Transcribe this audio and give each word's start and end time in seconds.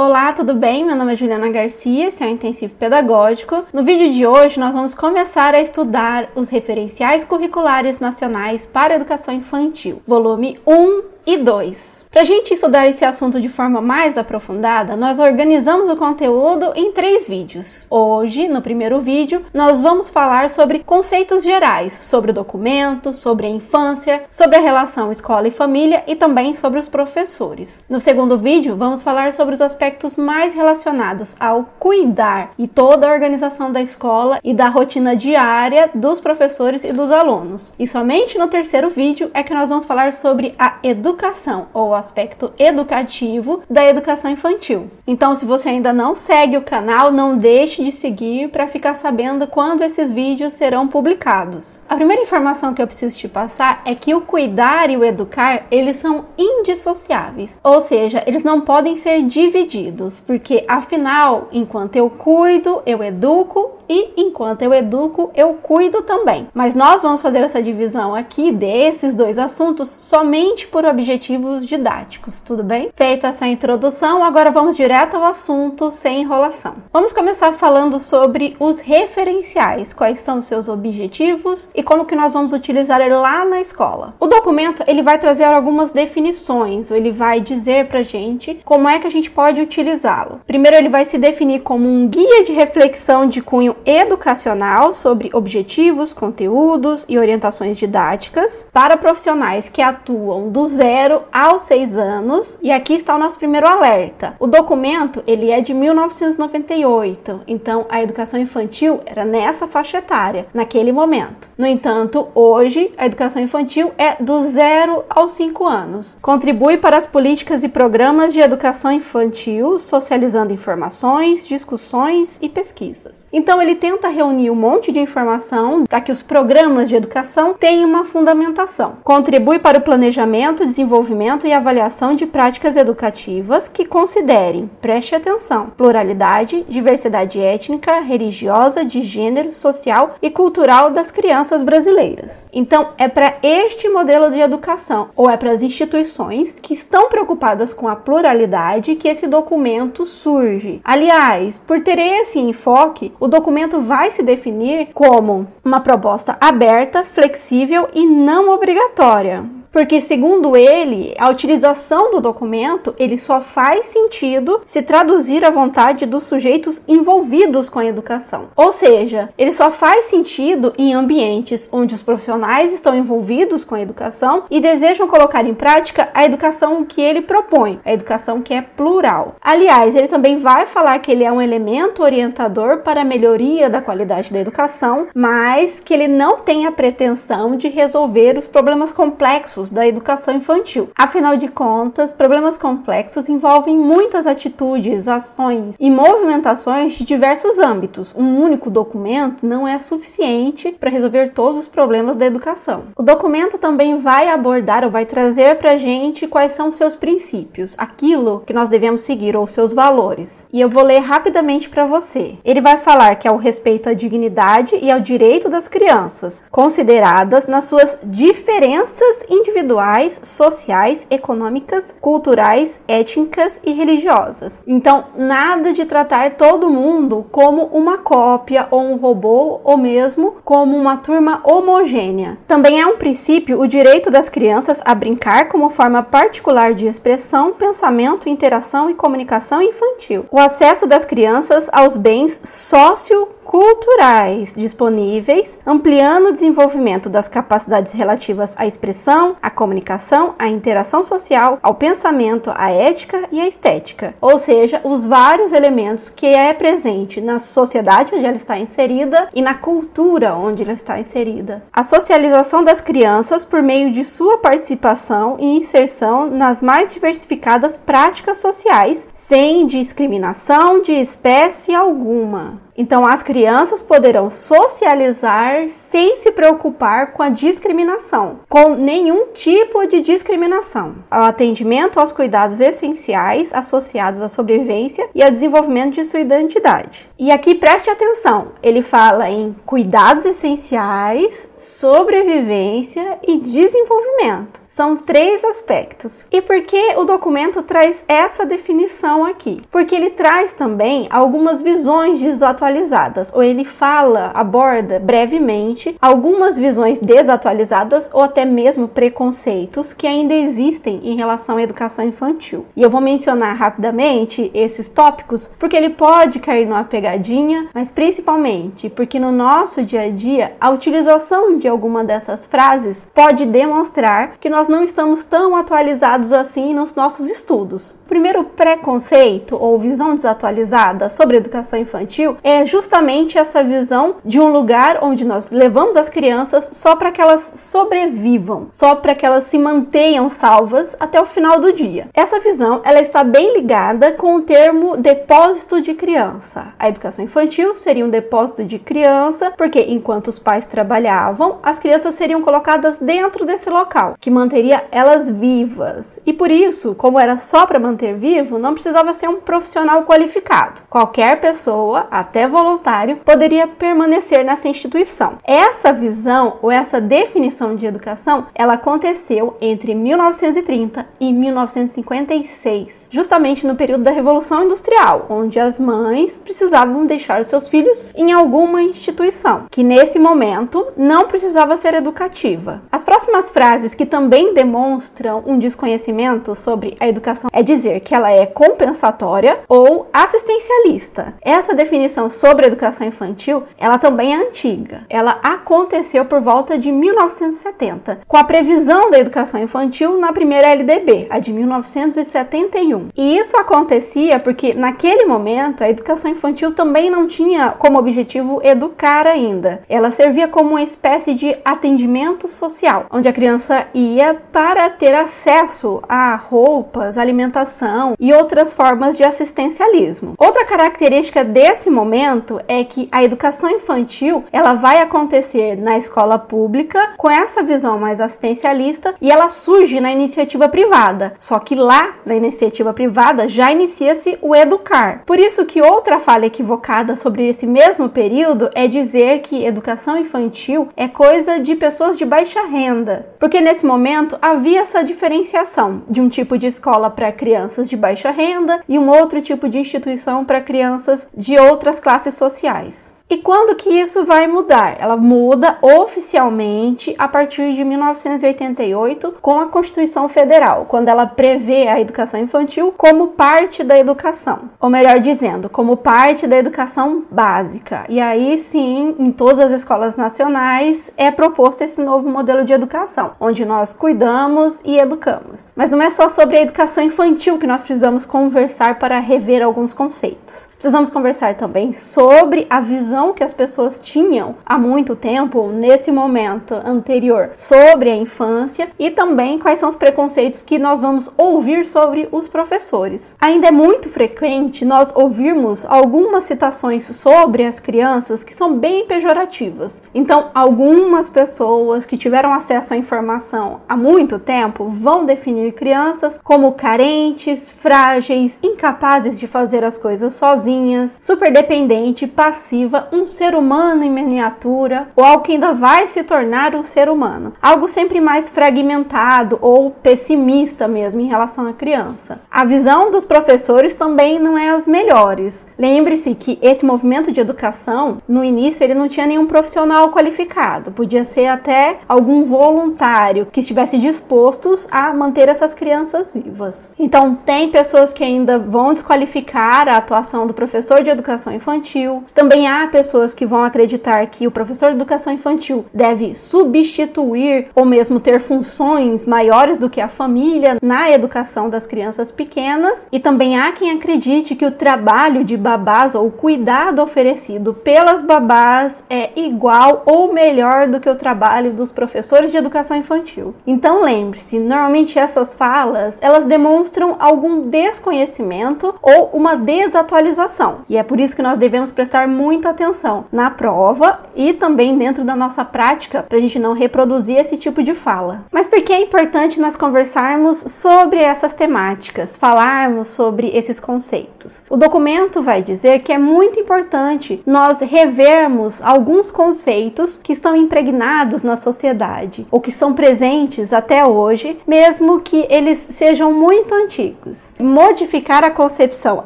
Olá, 0.00 0.32
tudo 0.32 0.54
bem? 0.54 0.84
Meu 0.84 0.94
nome 0.94 1.14
é 1.14 1.16
Juliana 1.16 1.50
Garcia, 1.50 2.06
esse 2.06 2.22
é 2.22 2.26
o 2.28 2.30
Intensivo 2.30 2.72
Pedagógico. 2.76 3.64
No 3.72 3.82
vídeo 3.82 4.12
de 4.12 4.24
hoje, 4.24 4.60
nós 4.60 4.72
vamos 4.72 4.94
começar 4.94 5.56
a 5.56 5.60
estudar 5.60 6.30
os 6.36 6.48
referenciais 6.48 7.24
curriculares 7.24 7.98
nacionais 7.98 8.64
para 8.64 8.94
educação 8.94 9.34
infantil, 9.34 10.00
volume 10.06 10.56
1 10.64 11.02
e 11.26 11.38
2. 11.38 11.97
Para 12.10 12.22
a 12.22 12.24
gente 12.24 12.54
estudar 12.54 12.88
esse 12.88 13.04
assunto 13.04 13.38
de 13.38 13.50
forma 13.50 13.82
mais 13.82 14.16
aprofundada, 14.16 14.96
nós 14.96 15.18
organizamos 15.18 15.90
o 15.90 15.96
conteúdo 15.96 16.72
em 16.74 16.90
três 16.90 17.28
vídeos. 17.28 17.86
Hoje, 17.90 18.48
no 18.48 18.62
primeiro 18.62 18.98
vídeo, 18.98 19.44
nós 19.52 19.78
vamos 19.82 20.08
falar 20.08 20.50
sobre 20.50 20.78
conceitos 20.78 21.44
gerais, 21.44 21.92
sobre 21.92 22.30
o 22.30 22.34
documento, 22.34 23.12
sobre 23.12 23.46
a 23.46 23.50
infância, 23.50 24.22
sobre 24.30 24.56
a 24.56 24.60
relação 24.60 25.12
escola 25.12 25.48
e 25.48 25.50
família 25.50 26.02
e 26.06 26.16
também 26.16 26.54
sobre 26.54 26.80
os 26.80 26.88
professores. 26.88 27.84
No 27.88 28.00
segundo 28.00 28.38
vídeo, 28.38 28.74
vamos 28.74 29.02
falar 29.02 29.34
sobre 29.34 29.54
os 29.54 29.60
aspectos 29.60 30.16
mais 30.16 30.54
relacionados 30.54 31.36
ao 31.38 31.64
cuidar 31.78 32.52
e 32.58 32.66
toda 32.66 33.06
a 33.06 33.12
organização 33.12 33.70
da 33.70 33.82
escola 33.82 34.40
e 34.42 34.54
da 34.54 34.68
rotina 34.68 35.14
diária 35.14 35.90
dos 35.94 36.20
professores 36.20 36.84
e 36.84 36.92
dos 36.92 37.10
alunos. 37.10 37.74
E 37.78 37.86
somente 37.86 38.38
no 38.38 38.48
terceiro 38.48 38.88
vídeo 38.88 39.30
é 39.34 39.42
que 39.42 39.52
nós 39.52 39.68
vamos 39.68 39.84
falar 39.84 40.14
sobre 40.14 40.54
a 40.58 40.78
educação 40.82 41.66
ou 41.74 41.97
aspecto 41.98 42.52
educativo 42.58 43.62
da 43.68 43.84
educação 43.84 44.30
infantil. 44.30 44.90
Então, 45.06 45.34
se 45.34 45.44
você 45.44 45.68
ainda 45.68 45.92
não 45.92 46.14
segue 46.14 46.56
o 46.56 46.62
canal, 46.62 47.10
não 47.10 47.36
deixe 47.36 47.84
de 47.84 47.92
seguir 47.92 48.48
para 48.48 48.68
ficar 48.68 48.94
sabendo 48.94 49.46
quando 49.46 49.82
esses 49.82 50.12
vídeos 50.12 50.54
serão 50.54 50.88
publicados. 50.88 51.80
A 51.88 51.96
primeira 51.96 52.22
informação 52.22 52.72
que 52.72 52.80
eu 52.80 52.86
preciso 52.86 53.16
te 53.16 53.28
passar 53.28 53.82
é 53.84 53.94
que 53.94 54.14
o 54.14 54.20
cuidar 54.20 54.90
e 54.90 54.96
o 54.96 55.04
educar, 55.04 55.66
eles 55.70 55.98
são 55.98 56.26
indissociáveis. 56.36 57.58
Ou 57.62 57.80
seja, 57.80 58.22
eles 58.26 58.44
não 58.44 58.60
podem 58.60 58.96
ser 58.96 59.22
divididos, 59.22 60.20
porque 60.20 60.64
afinal, 60.68 61.48
enquanto 61.52 61.96
eu 61.96 62.08
cuido, 62.08 62.82
eu 62.86 63.02
educo 63.02 63.77
e 63.88 64.12
enquanto 64.16 64.62
eu 64.62 64.74
educo, 64.74 65.30
eu 65.34 65.54
cuido 65.54 66.02
também. 66.02 66.48
Mas 66.52 66.74
nós 66.74 67.02
vamos 67.02 67.20
fazer 67.20 67.38
essa 67.38 67.62
divisão 67.62 68.14
aqui 68.14 68.52
desses 68.52 69.14
dois 69.14 69.38
assuntos 69.38 69.88
somente 69.88 70.66
por 70.66 70.84
objetivos 70.84 71.64
didáticos, 71.66 72.40
tudo 72.40 72.62
bem? 72.62 72.90
Feita 72.94 73.28
essa 73.28 73.46
introdução, 73.46 74.22
agora 74.22 74.50
vamos 74.50 74.76
direto 74.76 75.16
ao 75.16 75.24
assunto 75.24 75.90
sem 75.90 76.20
enrolação. 76.20 76.74
Vamos 76.92 77.12
começar 77.12 77.52
falando 77.52 77.98
sobre 77.98 78.56
os 78.60 78.80
referenciais, 78.80 79.92
quais 79.92 80.20
são 80.20 80.42
seus 80.42 80.68
objetivos 80.68 81.70
e 81.74 81.82
como 81.82 82.04
que 82.04 82.16
nós 82.16 82.32
vamos 82.32 82.52
utilizar 82.52 83.00
ele 83.00 83.14
lá 83.14 83.44
na 83.44 83.60
escola. 83.60 84.14
O 84.20 84.26
documento, 84.26 84.84
ele 84.86 85.02
vai 85.02 85.18
trazer 85.18 85.44
algumas 85.44 85.90
definições, 85.90 86.90
ele 86.90 87.10
vai 87.10 87.40
dizer 87.40 87.86
pra 87.86 88.02
gente 88.02 88.60
como 88.64 88.88
é 88.88 88.98
que 88.98 89.06
a 89.06 89.10
gente 89.10 89.30
pode 89.30 89.60
utilizá-lo. 89.60 90.40
Primeiro 90.46 90.76
ele 90.76 90.88
vai 90.88 91.06
se 91.06 91.18
definir 91.18 91.60
como 91.60 91.88
um 91.88 92.06
guia 92.08 92.44
de 92.44 92.52
reflexão 92.52 93.26
de 93.26 93.40
cunho 93.40 93.76
educacional 93.84 94.94
sobre 94.94 95.30
objetivos, 95.32 96.12
conteúdos 96.12 97.04
e 97.08 97.18
orientações 97.18 97.76
didáticas 97.76 98.66
para 98.72 98.96
profissionais 98.96 99.68
que 99.68 99.82
atuam 99.82 100.48
do 100.50 100.66
zero 100.66 101.22
aos 101.32 101.62
seis 101.62 101.96
anos. 101.96 102.58
E 102.62 102.70
aqui 102.70 102.94
está 102.94 103.14
o 103.14 103.18
nosso 103.18 103.38
primeiro 103.38 103.66
alerta. 103.66 104.34
O 104.38 104.46
documento 104.46 105.22
ele 105.26 105.50
é 105.50 105.60
de 105.60 105.74
1998, 105.74 107.42
então 107.46 107.86
a 107.88 108.02
educação 108.02 108.38
infantil 108.38 109.00
era 109.06 109.24
nessa 109.24 109.66
faixa 109.66 109.98
etária 109.98 110.46
naquele 110.52 110.92
momento. 110.92 111.48
No 111.56 111.66
entanto, 111.66 112.28
hoje 112.34 112.92
a 112.96 113.06
educação 113.06 113.42
infantil 113.42 113.92
é 113.98 114.22
do 114.22 114.42
zero 114.50 115.04
aos 115.08 115.32
cinco 115.34 115.66
anos. 115.66 116.16
Contribui 116.20 116.78
para 116.78 116.96
as 116.96 117.06
políticas 117.06 117.62
e 117.62 117.68
programas 117.68 118.32
de 118.32 118.40
educação 118.40 118.92
infantil, 118.92 119.78
socializando 119.78 120.52
informações, 120.52 121.46
discussões 121.46 122.38
e 122.40 122.48
pesquisas. 122.48 123.26
Então 123.32 123.60
ele 123.60 123.67
ele 123.68 123.76
tenta 123.76 124.08
reunir 124.08 124.50
um 124.50 124.54
monte 124.54 124.90
de 124.90 124.98
informação 124.98 125.84
para 125.84 126.00
que 126.00 126.10
os 126.10 126.22
programas 126.22 126.88
de 126.88 126.96
educação 126.96 127.52
tenham 127.52 127.86
uma 127.86 128.02
fundamentação. 128.02 128.96
Contribui 129.04 129.58
para 129.58 129.76
o 129.76 129.82
planejamento, 129.82 130.64
desenvolvimento 130.64 131.46
e 131.46 131.52
avaliação 131.52 132.14
de 132.14 132.24
práticas 132.24 132.76
educativas 132.76 133.68
que 133.68 133.84
considerem, 133.84 134.70
preste 134.80 135.14
atenção, 135.14 135.70
pluralidade, 135.76 136.64
diversidade 136.66 137.38
étnica, 137.38 138.00
religiosa, 138.00 138.86
de 138.86 139.02
gênero, 139.02 139.52
social 139.52 140.14
e 140.22 140.30
cultural 140.30 140.90
das 140.90 141.10
crianças 141.10 141.62
brasileiras. 141.62 142.46
Então, 142.50 142.90
é 142.96 143.06
para 143.06 143.36
este 143.42 143.86
modelo 143.90 144.30
de 144.30 144.40
educação 144.40 145.10
ou 145.14 145.28
é 145.28 145.36
para 145.36 145.50
as 145.50 145.62
instituições 145.62 146.56
que 146.62 146.72
estão 146.72 147.10
preocupadas 147.10 147.74
com 147.74 147.86
a 147.86 147.96
pluralidade 147.96 148.94
que 148.94 149.08
esse 149.08 149.26
documento 149.26 150.06
surge. 150.06 150.80
Aliás, 150.82 151.58
por 151.58 151.82
ter 151.82 151.98
esse 151.98 152.38
enfoque, 152.38 153.12
o 153.20 153.28
documento 153.28 153.57
documento 153.58 153.80
vai 153.80 154.10
se 154.10 154.22
definir 154.22 154.90
como 154.94 155.48
uma 155.64 155.80
proposta 155.80 156.36
aberta, 156.40 157.02
flexível 157.02 157.88
e 157.92 158.06
não 158.06 158.50
obrigatória 158.50 159.57
porque 159.70 160.00
segundo 160.00 160.56
ele, 160.56 161.14
a 161.18 161.28
utilização 161.28 162.10
do 162.10 162.20
documento 162.20 162.94
ele 162.98 163.18
só 163.18 163.40
faz 163.40 163.86
sentido 163.86 164.60
se 164.64 164.82
traduzir 164.82 165.44
a 165.44 165.50
vontade 165.50 166.06
dos 166.06 166.24
sujeitos 166.24 166.82
envolvidos 166.88 167.68
com 167.68 167.78
a 167.78 167.86
educação. 167.86 168.48
Ou 168.56 168.72
seja, 168.72 169.28
ele 169.36 169.52
só 169.52 169.70
faz 169.70 170.06
sentido 170.06 170.72
em 170.78 170.94
ambientes 170.94 171.68
onde 171.70 171.94
os 171.94 172.02
profissionais 172.02 172.72
estão 172.72 172.96
envolvidos 172.96 173.64
com 173.64 173.74
a 173.74 173.80
educação 173.80 174.44
e 174.50 174.60
desejam 174.60 175.06
colocar 175.06 175.44
em 175.44 175.54
prática 175.54 176.08
a 176.14 176.24
educação 176.24 176.84
que 176.84 177.00
ele 177.00 177.20
propõe, 177.20 177.80
a 177.84 177.92
educação 177.92 178.40
que 178.40 178.54
é 178.54 178.62
plural. 178.62 179.36
Aliás, 179.40 179.94
ele 179.94 180.08
também 180.08 180.38
vai 180.38 180.66
falar 180.66 180.98
que 181.00 181.10
ele 181.10 181.24
é 181.24 181.32
um 181.32 181.42
elemento 181.42 182.02
orientador 182.02 182.78
para 182.78 183.02
a 183.02 183.04
melhoria 183.04 183.68
da 183.68 183.82
qualidade 183.82 184.32
da 184.32 184.40
educação, 184.40 185.08
mas 185.14 185.80
que 185.84 185.92
ele 185.92 186.08
não 186.08 186.38
tem 186.38 186.66
a 186.66 186.72
pretensão 186.72 187.56
de 187.56 187.68
resolver 187.68 188.36
os 188.38 188.46
problemas 188.46 188.92
complexos 188.92 189.57
complexos 189.58 189.70
da 189.70 189.86
educação 189.86 190.34
infantil. 190.34 190.90
Afinal 190.96 191.36
de 191.36 191.48
contas, 191.48 192.12
problemas 192.12 192.56
complexos 192.56 193.28
envolvem 193.28 193.76
muitas 193.76 194.26
atitudes, 194.26 195.08
ações 195.08 195.76
e 195.80 195.90
movimentações 195.90 196.94
de 196.94 197.04
diversos 197.04 197.58
âmbitos. 197.58 198.14
Um 198.16 198.40
único 198.40 198.70
documento 198.70 199.44
não 199.44 199.66
é 199.66 199.78
suficiente 199.78 200.72
para 200.78 200.90
resolver 200.90 201.32
todos 201.32 201.58
os 201.58 201.68
problemas 201.68 202.16
da 202.16 202.26
educação. 202.26 202.84
O 202.96 203.02
documento 203.02 203.58
também 203.58 203.98
vai 203.98 204.28
abordar 204.28 204.84
ou 204.84 204.90
vai 204.90 205.04
trazer 205.04 205.56
para 205.56 205.72
a 205.72 205.76
gente 205.76 206.26
quais 206.26 206.52
são 206.52 206.70
seus 206.70 206.94
princípios, 206.94 207.74
aquilo 207.78 208.42
que 208.46 208.52
nós 208.52 208.70
devemos 208.70 209.02
seguir 209.02 209.36
ou 209.36 209.46
seus 209.46 209.72
valores. 209.72 210.46
E 210.52 210.60
eu 210.60 210.68
vou 210.68 210.82
ler 210.82 211.00
rapidamente 211.00 211.68
para 211.68 211.84
você. 211.84 212.36
Ele 212.44 212.60
vai 212.60 212.76
falar 212.76 213.16
que 213.16 213.26
é 213.26 213.30
o 213.30 213.36
respeito 213.36 213.88
à 213.88 213.94
dignidade 213.94 214.76
e 214.80 214.90
ao 214.90 215.00
direito 215.00 215.48
das 215.48 215.68
crianças, 215.68 216.44
consideradas 216.50 217.46
nas 217.46 217.66
suas 217.66 217.98
diferenças 218.04 219.24
individuais 219.28 219.47
individuais, 219.48 220.20
sociais, 220.22 221.06
econômicas, 221.10 221.94
culturais, 222.00 222.80
étnicas 222.86 223.60
e 223.64 223.72
religiosas. 223.72 224.62
Então, 224.66 225.06
nada 225.16 225.72
de 225.72 225.84
tratar 225.84 226.32
todo 226.32 226.70
mundo 226.70 227.26
como 227.32 227.64
uma 227.66 227.98
cópia 227.98 228.68
ou 228.70 228.80
um 228.80 228.96
robô 228.96 229.60
ou 229.64 229.76
mesmo 229.76 230.36
como 230.44 230.76
uma 230.76 230.98
turma 230.98 231.40
homogênea. 231.44 232.38
Também 232.46 232.80
é 232.80 232.86
um 232.86 232.96
princípio 232.96 233.60
o 233.60 233.66
direito 233.66 234.10
das 234.10 234.28
crianças 234.28 234.82
a 234.84 234.94
brincar 234.94 235.48
como 235.48 235.70
forma 235.70 236.02
particular 236.02 236.74
de 236.74 236.86
expressão, 236.86 237.52
pensamento, 237.52 238.28
interação 238.28 238.90
e 238.90 238.94
comunicação 238.94 239.62
infantil. 239.62 240.26
O 240.30 240.38
acesso 240.38 240.86
das 240.86 241.04
crianças 241.04 241.68
aos 241.72 241.96
bens 241.96 242.40
socio 242.44 243.28
culturais 243.48 244.56
disponíveis, 244.56 245.58
ampliando 245.66 246.26
o 246.26 246.32
desenvolvimento 246.34 247.08
das 247.08 247.30
capacidades 247.30 247.94
relativas 247.94 248.54
à 248.58 248.66
expressão, 248.66 249.36
à 249.40 249.48
comunicação, 249.48 250.34
à 250.38 250.48
interação 250.48 251.02
social, 251.02 251.58
ao 251.62 251.74
pensamento, 251.74 252.52
à 252.54 252.70
ética 252.70 253.26
e 253.32 253.40
à 253.40 253.48
estética, 253.48 254.14
ou 254.20 254.36
seja, 254.36 254.82
os 254.84 255.06
vários 255.06 255.54
elementos 255.54 256.10
que 256.10 256.26
é 256.26 256.52
presente 256.52 257.22
na 257.22 257.40
sociedade 257.40 258.14
onde 258.14 258.26
ela 258.26 258.36
está 258.36 258.58
inserida 258.58 259.30
e 259.34 259.40
na 259.40 259.54
cultura 259.54 260.34
onde 260.34 260.62
ela 260.62 260.74
está 260.74 261.00
inserida. 261.00 261.62
A 261.72 261.82
socialização 261.82 262.62
das 262.62 262.82
crianças 262.82 263.46
por 263.46 263.62
meio 263.62 263.90
de 263.90 264.04
sua 264.04 264.36
participação 264.36 265.38
e 265.40 265.56
inserção 265.56 266.28
nas 266.28 266.60
mais 266.60 266.92
diversificadas 266.92 267.78
práticas 267.78 268.36
sociais, 268.36 269.08
sem 269.14 269.64
discriminação 269.64 270.82
de 270.82 270.92
espécie 270.92 271.74
alguma. 271.74 272.67
Então, 272.78 273.04
as 273.04 273.24
crianças 273.24 273.82
poderão 273.82 274.30
socializar 274.30 275.68
sem 275.68 276.14
se 276.14 276.30
preocupar 276.30 277.12
com 277.12 277.24
a 277.24 277.28
discriminação, 277.28 278.38
com 278.48 278.76
nenhum 278.76 279.32
tipo 279.32 279.84
de 279.88 280.00
discriminação. 280.00 280.94
Ao 281.10 281.24
atendimento 281.24 281.98
aos 281.98 282.12
cuidados 282.12 282.60
essenciais 282.60 283.52
associados 283.52 284.22
à 284.22 284.28
sobrevivência 284.28 285.10
e 285.12 285.24
ao 285.24 285.30
desenvolvimento 285.32 285.94
de 285.94 286.04
sua 286.04 286.20
identidade. 286.20 287.10
E 287.18 287.32
aqui 287.32 287.56
preste 287.56 287.90
atenção, 287.90 288.52
ele 288.62 288.80
fala 288.80 289.28
em 289.28 289.56
cuidados 289.66 290.24
essenciais, 290.24 291.50
sobrevivência 291.56 293.18
e 293.26 293.38
desenvolvimento. 293.38 294.67
São 294.78 294.96
três 294.96 295.42
aspectos. 295.42 296.24
E 296.30 296.40
por 296.40 296.62
que 296.62 296.94
o 296.96 297.04
documento 297.04 297.64
traz 297.64 298.04
essa 298.06 298.46
definição 298.46 299.24
aqui? 299.24 299.60
Porque 299.72 299.92
ele 299.92 300.10
traz 300.10 300.54
também 300.54 301.08
algumas 301.10 301.60
visões 301.60 302.20
desatualizadas, 302.20 303.32
ou 303.34 303.42
ele 303.42 303.64
fala, 303.64 304.30
aborda 304.32 305.00
brevemente 305.00 305.96
algumas 306.00 306.56
visões 306.56 307.00
desatualizadas 307.00 308.08
ou 308.12 308.22
até 308.22 308.44
mesmo 308.44 308.86
preconceitos 308.86 309.92
que 309.92 310.06
ainda 310.06 310.32
existem 310.32 311.00
em 311.02 311.16
relação 311.16 311.56
à 311.56 311.62
educação 311.64 312.04
infantil. 312.04 312.64
E 312.76 312.80
eu 312.80 312.88
vou 312.88 313.00
mencionar 313.00 313.56
rapidamente 313.56 314.48
esses 314.54 314.88
tópicos 314.88 315.50
porque 315.58 315.76
ele 315.76 315.90
pode 315.90 316.38
cair 316.38 316.68
numa 316.68 316.84
pegadinha, 316.84 317.68
mas 317.74 317.90
principalmente 317.90 318.88
porque 318.88 319.18
no 319.18 319.32
nosso 319.32 319.82
dia 319.82 320.02
a 320.02 320.08
dia 320.08 320.52
a 320.60 320.70
utilização 320.70 321.58
de 321.58 321.66
alguma 321.66 322.04
dessas 322.04 322.46
frases 322.46 323.08
pode 323.12 323.44
demonstrar 323.44 324.36
que 324.38 324.48
nós 324.48 324.67
não 324.68 324.82
estamos 324.84 325.24
tão 325.24 325.56
atualizados 325.56 326.32
assim 326.32 326.74
nos 326.74 326.94
nossos 326.94 327.30
estudos. 327.30 327.94
Primeiro 328.08 328.42
preconceito 328.42 329.54
ou 329.54 329.78
visão 329.78 330.14
desatualizada 330.14 331.10
sobre 331.10 331.36
educação 331.36 331.78
infantil 331.78 332.38
é 332.42 332.64
justamente 332.64 333.36
essa 333.36 333.62
visão 333.62 334.16
de 334.24 334.40
um 334.40 334.48
lugar 334.48 335.00
onde 335.02 335.26
nós 335.26 335.50
levamos 335.50 335.94
as 335.94 336.08
crianças 336.08 336.70
só 336.72 336.96
para 336.96 337.12
que 337.12 337.20
elas 337.20 337.52
sobrevivam, 337.56 338.68
só 338.72 338.94
para 338.94 339.14
que 339.14 339.26
elas 339.26 339.44
se 339.44 339.58
mantenham 339.58 340.30
salvas 340.30 340.96
até 340.98 341.20
o 341.20 341.26
final 341.26 341.60
do 341.60 341.70
dia. 341.70 342.08
Essa 342.14 342.40
visão 342.40 342.80
ela 342.82 343.02
está 343.02 343.22
bem 343.22 343.52
ligada 343.52 344.12
com 344.12 344.36
o 344.36 344.42
termo 344.42 344.96
depósito 344.96 345.82
de 345.82 345.92
criança. 345.92 346.68
A 346.78 346.88
educação 346.88 347.22
infantil 347.22 347.76
seria 347.76 348.06
um 348.06 348.10
depósito 348.10 348.64
de 348.64 348.78
criança, 348.78 349.52
porque 349.54 349.82
enquanto 349.82 350.28
os 350.28 350.38
pais 350.38 350.64
trabalhavam, 350.64 351.58
as 351.62 351.78
crianças 351.78 352.14
seriam 352.14 352.40
colocadas 352.40 352.96
dentro 352.98 353.44
desse 353.44 353.68
local, 353.68 354.14
que 354.18 354.30
manteria 354.30 354.84
elas 354.90 355.28
vivas. 355.28 356.18
E 356.24 356.32
por 356.32 356.50
isso, 356.50 356.94
como 356.94 357.18
era 357.18 357.36
só 357.36 357.66
para 357.66 357.78
manter 357.78 357.97
vivo, 358.06 358.58
não 358.58 358.74
precisava 358.74 359.12
ser 359.12 359.28
um 359.28 359.40
profissional 359.40 360.04
qualificado. 360.04 360.82
Qualquer 360.88 361.40
pessoa, 361.40 362.06
até 362.10 362.46
voluntário, 362.46 363.16
poderia 363.24 363.66
permanecer 363.66 364.44
nessa 364.44 364.68
instituição. 364.68 365.38
Essa 365.44 365.92
visão 365.92 366.58
ou 366.62 366.70
essa 366.70 367.00
definição 367.00 367.74
de 367.74 367.86
educação, 367.86 368.46
ela 368.54 368.74
aconteceu 368.74 369.56
entre 369.60 369.94
1930 369.94 371.06
e 371.20 371.32
1956, 371.32 373.08
justamente 373.10 373.66
no 373.66 373.74
período 373.74 374.04
da 374.04 374.10
Revolução 374.10 374.64
Industrial, 374.64 375.26
onde 375.28 375.58
as 375.58 375.78
mães 375.78 376.36
precisavam 376.36 377.06
deixar 377.06 377.44
seus 377.44 377.68
filhos 377.68 378.04
em 378.14 378.32
alguma 378.32 378.82
instituição, 378.82 379.64
que 379.70 379.82
nesse 379.82 380.18
momento 380.18 380.86
não 380.96 381.26
precisava 381.26 381.76
ser 381.76 381.94
educativa. 381.94 382.82
As 382.90 383.04
próximas 383.04 383.50
frases 383.50 383.94
que 383.94 384.06
também 384.06 384.54
demonstram 384.54 385.42
um 385.46 385.58
desconhecimento 385.58 386.54
sobre 386.54 386.96
a 387.00 387.08
educação 387.08 387.48
é 387.52 387.62
dizer 387.62 387.87
que 388.00 388.14
ela 388.14 388.30
é 388.30 388.46
compensatória 388.46 389.60
ou 389.68 390.08
assistencialista. 390.12 391.34
Essa 391.42 391.74
definição 391.74 392.28
sobre 392.28 392.66
educação 392.66 393.06
infantil, 393.06 393.62
ela 393.78 393.98
também 393.98 394.34
é 394.34 394.36
antiga. 394.36 395.02
Ela 395.08 395.38
aconteceu 395.42 396.24
por 396.24 396.40
volta 396.40 396.78
de 396.78 396.90
1970, 396.92 398.20
com 398.26 398.36
a 398.36 398.44
previsão 398.44 399.10
da 399.10 399.18
educação 399.18 399.60
infantil 399.60 400.18
na 400.18 400.32
primeira 400.32 400.68
LDB, 400.68 401.26
a 401.30 401.38
de 401.38 401.52
1971. 401.52 403.08
E 403.16 403.38
isso 403.38 403.56
acontecia 403.56 404.38
porque 404.38 404.74
naquele 404.74 405.24
momento 405.24 405.82
a 405.82 405.88
educação 405.88 406.30
infantil 406.30 406.74
também 406.74 407.10
não 407.10 407.26
tinha 407.26 407.70
como 407.78 407.98
objetivo 407.98 408.60
educar 408.62 409.26
ainda. 409.26 409.82
Ela 409.88 410.10
servia 410.10 410.48
como 410.48 410.70
uma 410.70 410.82
espécie 410.82 411.34
de 411.34 411.56
atendimento 411.64 412.48
social, 412.48 413.06
onde 413.10 413.28
a 413.28 413.32
criança 413.32 413.86
ia 413.94 414.34
para 414.34 414.90
ter 414.90 415.14
acesso 415.14 416.02
a 416.08 416.34
roupas, 416.36 417.16
alimentação 417.16 417.77
e 418.18 418.32
outras 418.32 418.74
formas 418.74 419.16
de 419.16 419.24
assistencialismo. 419.24 420.34
Outra 420.36 420.64
característica 420.64 421.44
desse 421.44 421.90
momento 421.90 422.60
é 422.66 422.82
que 422.82 423.08
a 423.12 423.22
educação 423.22 423.70
infantil 423.70 424.44
ela 424.52 424.74
vai 424.74 425.00
acontecer 425.00 425.76
na 425.76 425.96
escola 425.96 426.38
pública 426.38 427.10
com 427.16 427.30
essa 427.30 427.62
visão 427.62 427.98
mais 427.98 428.20
assistencialista 428.20 429.14
e 429.20 429.30
ela 429.30 429.50
surge 429.50 430.00
na 430.00 430.10
iniciativa 430.10 430.68
privada. 430.68 431.34
Só 431.38 431.58
que 431.58 431.74
lá 431.74 432.14
na 432.26 432.34
iniciativa 432.34 432.92
privada 432.92 433.48
já 433.48 433.70
inicia-se 433.70 434.38
o 434.42 434.54
educar. 434.54 435.22
Por 435.24 435.38
isso 435.38 435.64
que 435.64 435.82
outra 435.82 436.18
falha 436.18 436.46
equivocada 436.46 437.16
sobre 437.16 437.48
esse 437.48 437.66
mesmo 437.66 438.08
período 438.08 438.70
é 438.74 438.88
dizer 438.88 439.40
que 439.40 439.64
educação 439.64 440.18
infantil 440.18 440.88
é 440.96 441.06
coisa 441.06 441.60
de 441.60 441.76
pessoas 441.76 442.18
de 442.18 442.24
baixa 442.24 442.62
renda, 442.62 443.26
porque 443.38 443.60
nesse 443.60 443.86
momento 443.86 444.38
havia 444.42 444.80
essa 444.80 445.02
diferenciação 445.02 446.02
de 446.08 446.20
um 446.20 446.28
tipo 446.28 446.58
de 446.58 446.66
escola 446.66 447.10
para 447.10 447.32
crianças 447.32 447.67
de 447.76 447.96
baixa 447.96 448.30
renda 448.30 448.82
e 448.88 448.98
um 448.98 449.08
outro 449.08 449.42
tipo 449.42 449.68
de 449.68 449.78
instituição 449.78 450.44
para 450.44 450.60
crianças 450.60 451.28
de 451.36 451.58
outras 451.58 452.00
classes 452.00 452.34
sociais. 452.34 453.17
E 453.30 453.36
quando 453.36 453.76
que 453.76 453.90
isso 453.90 454.24
vai 454.24 454.46
mudar? 454.46 454.96
Ela 454.98 455.14
muda 455.14 455.76
oficialmente 455.82 457.14
a 457.18 457.28
partir 457.28 457.74
de 457.74 457.84
1988 457.84 459.34
com 459.42 459.60
a 459.60 459.66
Constituição 459.66 460.30
Federal, 460.30 460.86
quando 460.88 461.08
ela 461.08 461.26
prevê 461.26 461.88
a 461.88 462.00
educação 462.00 462.40
infantil 462.40 462.94
como 462.96 463.28
parte 463.28 463.84
da 463.84 463.98
educação, 463.98 464.70
ou 464.80 464.88
melhor 464.88 465.20
dizendo, 465.20 465.68
como 465.68 465.94
parte 465.94 466.46
da 466.46 466.56
educação 466.56 467.24
básica. 467.30 468.06
E 468.08 468.18
aí 468.18 468.56
sim, 468.56 469.14
em 469.18 469.30
todas 469.30 469.58
as 469.58 469.72
escolas 469.72 470.16
nacionais 470.16 471.12
é 471.14 471.30
proposto 471.30 471.82
esse 471.82 472.02
novo 472.02 472.30
modelo 472.30 472.64
de 472.64 472.72
educação, 472.72 473.32
onde 473.38 473.62
nós 473.66 473.92
cuidamos 473.92 474.80
e 474.86 474.98
educamos. 474.98 475.70
Mas 475.76 475.90
não 475.90 476.00
é 476.00 476.08
só 476.08 476.30
sobre 476.30 476.56
a 476.56 476.62
educação 476.62 477.04
infantil 477.04 477.58
que 477.58 477.66
nós 477.66 477.82
precisamos 477.82 478.24
conversar 478.24 478.98
para 478.98 479.18
rever 479.18 479.62
alguns 479.62 479.92
conceitos. 479.92 480.66
Precisamos 480.78 481.10
conversar 481.10 481.56
também 481.56 481.92
sobre 481.92 482.66
a 482.70 482.80
visão 482.80 483.17
que 483.34 483.44
as 483.44 483.52
pessoas 483.52 483.98
tinham 483.98 484.56
há 484.64 484.78
muito 484.78 485.16
tempo, 485.16 485.68
nesse 485.68 486.10
momento 486.10 486.74
anterior, 486.74 487.50
sobre 487.56 488.10
a 488.10 488.16
infância 488.16 488.88
e 488.98 489.10
também 489.10 489.58
quais 489.58 489.78
são 489.80 489.88
os 489.88 489.96
preconceitos 489.96 490.62
que 490.62 490.78
nós 490.78 491.00
vamos 491.00 491.32
ouvir 491.36 491.86
sobre 491.86 492.28
os 492.30 492.48
professores. 492.48 493.36
Ainda 493.40 493.68
é 493.68 493.70
muito 493.70 494.08
frequente 494.08 494.84
nós 494.84 495.14
ouvirmos 495.14 495.84
algumas 495.86 496.44
citações 496.44 497.04
sobre 497.04 497.64
as 497.64 497.80
crianças 497.80 498.44
que 498.44 498.54
são 498.54 498.74
bem 498.74 499.06
pejorativas. 499.06 500.02
Então, 500.14 500.50
algumas 500.54 501.28
pessoas 501.28 502.06
que 502.06 502.16
tiveram 502.16 502.52
acesso 502.52 502.94
à 502.94 502.96
informação 502.96 503.80
há 503.88 503.96
muito 503.96 504.38
tempo 504.38 504.88
vão 504.88 505.26
definir 505.26 505.72
crianças 505.72 506.40
como 506.42 506.72
carentes, 506.72 507.68
frágeis, 507.68 508.58
incapazes 508.62 509.38
de 509.38 509.46
fazer 509.46 509.82
as 509.84 509.98
coisas 509.98 510.34
sozinhas 510.34 510.68
sozinhas, 510.68 511.18
super 511.22 511.52
dependente, 511.52 512.26
passiva, 512.26 513.07
um 513.12 513.26
ser 513.26 513.54
humano 513.54 514.02
em 514.02 514.10
miniatura, 514.10 515.08
ou 515.14 515.24
algo 515.24 515.42
que 515.42 515.52
ainda 515.52 515.72
vai 515.72 516.06
se 516.06 516.22
tornar 516.22 516.74
um 516.74 516.82
ser 516.82 517.08
humano. 517.08 517.52
Algo 517.60 517.88
sempre 517.88 518.20
mais 518.20 518.50
fragmentado 518.50 519.58
ou 519.60 519.90
pessimista 519.90 520.88
mesmo 520.88 521.20
em 521.20 521.28
relação 521.28 521.66
à 521.66 521.72
criança. 521.72 522.40
A 522.50 522.64
visão 522.64 523.10
dos 523.10 523.24
professores 523.24 523.94
também 523.94 524.38
não 524.38 524.56
é 524.56 524.70
as 524.70 524.86
melhores. 524.86 525.66
Lembre-se 525.78 526.34
que 526.34 526.58
esse 526.62 526.84
movimento 526.84 527.30
de 527.30 527.40
educação, 527.40 528.18
no 528.28 528.44
início, 528.44 528.84
ele 528.84 528.94
não 528.94 529.08
tinha 529.08 529.26
nenhum 529.26 529.46
profissional 529.46 530.10
qualificado, 530.10 530.90
podia 530.90 531.24
ser 531.24 531.46
até 531.46 532.00
algum 532.08 532.44
voluntário 532.44 533.46
que 533.46 533.60
estivesse 533.60 533.98
dispostos 533.98 534.86
a 534.90 535.12
manter 535.12 535.48
essas 535.48 535.74
crianças 535.74 536.32
vivas. 536.32 536.90
Então, 536.98 537.34
tem 537.34 537.70
pessoas 537.70 538.12
que 538.12 538.24
ainda 538.24 538.58
vão 538.58 538.92
desqualificar 538.92 539.88
a 539.88 539.96
atuação 539.96 540.46
do 540.46 540.54
professor 540.54 541.02
de 541.02 541.10
educação 541.10 541.52
infantil. 541.52 542.24
Também 542.34 542.66
há 542.66 542.86
pessoas 542.98 543.32
que 543.32 543.46
vão 543.46 543.62
acreditar 543.62 544.26
que 544.26 544.44
o 544.44 544.50
professor 544.50 544.88
de 544.88 544.96
educação 544.96 545.32
infantil 545.32 545.84
deve 545.94 546.34
substituir 546.34 547.68
ou 547.72 547.84
mesmo 547.84 548.18
ter 548.18 548.40
funções 548.40 549.24
maiores 549.24 549.78
do 549.78 549.88
que 549.88 550.00
a 550.00 550.08
família 550.08 550.78
na 550.82 551.08
educação 551.08 551.70
das 551.70 551.86
crianças 551.86 552.32
pequenas. 552.32 553.06
E 553.12 553.20
também 553.20 553.56
há 553.56 553.70
quem 553.70 553.92
acredite 553.92 554.56
que 554.56 554.66
o 554.66 554.72
trabalho 554.72 555.44
de 555.44 555.56
babás 555.56 556.16
ou 556.16 556.26
o 556.26 556.32
cuidado 556.32 557.00
oferecido 557.00 557.72
pelas 557.72 558.20
babás 558.20 559.04
é 559.08 559.30
igual 559.36 560.02
ou 560.04 560.32
melhor 560.32 560.88
do 560.88 560.98
que 560.98 561.08
o 561.08 561.14
trabalho 561.14 561.70
dos 561.70 561.92
professores 561.92 562.50
de 562.50 562.56
educação 562.56 562.96
infantil. 562.96 563.54
Então 563.64 564.02
lembre-se, 564.02 564.58
normalmente 564.58 565.20
essas 565.20 565.54
falas, 565.54 566.18
elas 566.20 566.46
demonstram 566.46 567.14
algum 567.20 567.60
desconhecimento 567.60 568.92
ou 569.00 569.30
uma 569.32 569.54
desatualização 569.54 570.78
e 570.88 570.96
é 570.96 571.04
por 571.04 571.20
isso 571.20 571.36
que 571.36 571.42
nós 571.42 571.58
devemos 571.58 571.92
prestar 571.92 572.26
muita 572.26 572.70
atenção 572.70 572.87
atenção 572.88 573.26
na 573.30 573.50
prova 573.50 574.20
e 574.34 574.52
também 574.52 574.96
dentro 574.96 575.24
da 575.24 575.36
nossa 575.36 575.64
prática 575.64 576.22
para 576.22 576.38
a 576.38 576.40
gente 576.40 576.58
não 576.58 576.72
reproduzir 576.72 577.36
esse 577.36 577.56
tipo 577.56 577.82
de 577.82 577.94
fala. 577.94 578.44
Mas 578.50 578.68
por 578.68 578.80
que 578.82 578.92
é 578.92 579.00
importante 579.00 579.60
nós 579.60 579.76
conversarmos 579.76 580.58
sobre 580.58 581.20
essas 581.20 581.54
temáticas, 581.54 582.36
falarmos 582.36 583.08
sobre 583.08 583.48
esses 583.48 583.78
conceitos? 583.78 584.64
O 584.70 584.76
documento 584.76 585.42
vai 585.42 585.62
dizer 585.62 586.02
que 586.02 586.12
é 586.12 586.18
muito 586.18 586.58
importante 586.60 587.42
nós 587.46 587.80
revermos 587.80 588.80
alguns 588.82 589.30
conceitos 589.30 590.18
que 590.22 590.32
estão 590.32 590.56
impregnados 590.56 591.42
na 591.42 591.56
sociedade 591.56 592.46
ou 592.50 592.60
que 592.60 592.72
são 592.72 592.94
presentes 592.94 593.72
até 593.72 594.04
hoje, 594.04 594.58
mesmo 594.66 595.20
que 595.20 595.46
eles 595.50 595.78
sejam 595.78 596.32
muito 596.32 596.74
antigos. 596.74 597.54
Modificar 597.60 598.44
a 598.44 598.50
concepção 598.50 599.24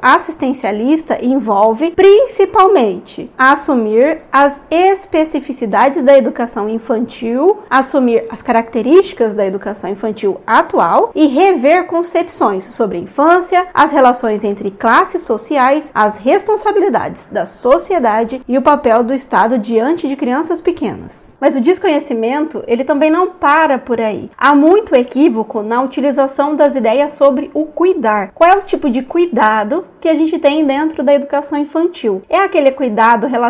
assistencialista 0.00 1.24
envolve 1.24 1.92
principalmente 1.92 3.30
assumir 3.52 4.22
as 4.32 4.60
especificidades 4.70 6.02
da 6.02 6.16
educação 6.16 6.68
infantil, 6.68 7.58
assumir 7.68 8.24
as 8.30 8.40
características 8.40 9.34
da 9.34 9.46
educação 9.46 9.90
infantil 9.90 10.40
atual 10.46 11.12
e 11.14 11.26
rever 11.26 11.84
concepções 11.84 12.64
sobre 12.64 12.96
a 12.96 13.00
infância, 13.00 13.66
as 13.74 13.92
relações 13.92 14.42
entre 14.42 14.70
classes 14.70 15.22
sociais, 15.22 15.90
as 15.94 16.16
responsabilidades 16.16 17.26
da 17.30 17.44
sociedade 17.44 18.42
e 18.48 18.56
o 18.56 18.62
papel 18.62 19.04
do 19.04 19.12
Estado 19.12 19.58
diante 19.58 20.08
de 20.08 20.16
crianças 20.16 20.62
pequenas. 20.62 21.34
Mas 21.38 21.54
o 21.54 21.60
desconhecimento, 21.60 22.64
ele 22.66 22.84
também 22.84 23.10
não 23.10 23.32
para 23.32 23.78
por 23.78 24.00
aí. 24.00 24.30
Há 24.36 24.54
muito 24.54 24.94
equívoco 24.94 25.62
na 25.62 25.82
utilização 25.82 26.56
das 26.56 26.74
ideias 26.74 27.12
sobre 27.12 27.50
o 27.52 27.66
cuidar. 27.66 28.30
Qual 28.34 28.48
é 28.48 28.56
o 28.56 28.62
tipo 28.62 28.88
de 28.88 29.02
cuidado 29.02 29.84
que 30.00 30.08
a 30.08 30.14
gente 30.14 30.38
tem 30.38 30.64
dentro 30.64 31.02
da 31.02 31.12
educação 31.12 31.58
infantil? 31.58 32.22
É 32.28 32.38
aquele 32.38 32.70
cuidado 32.70 33.26
relacionado 33.26 33.41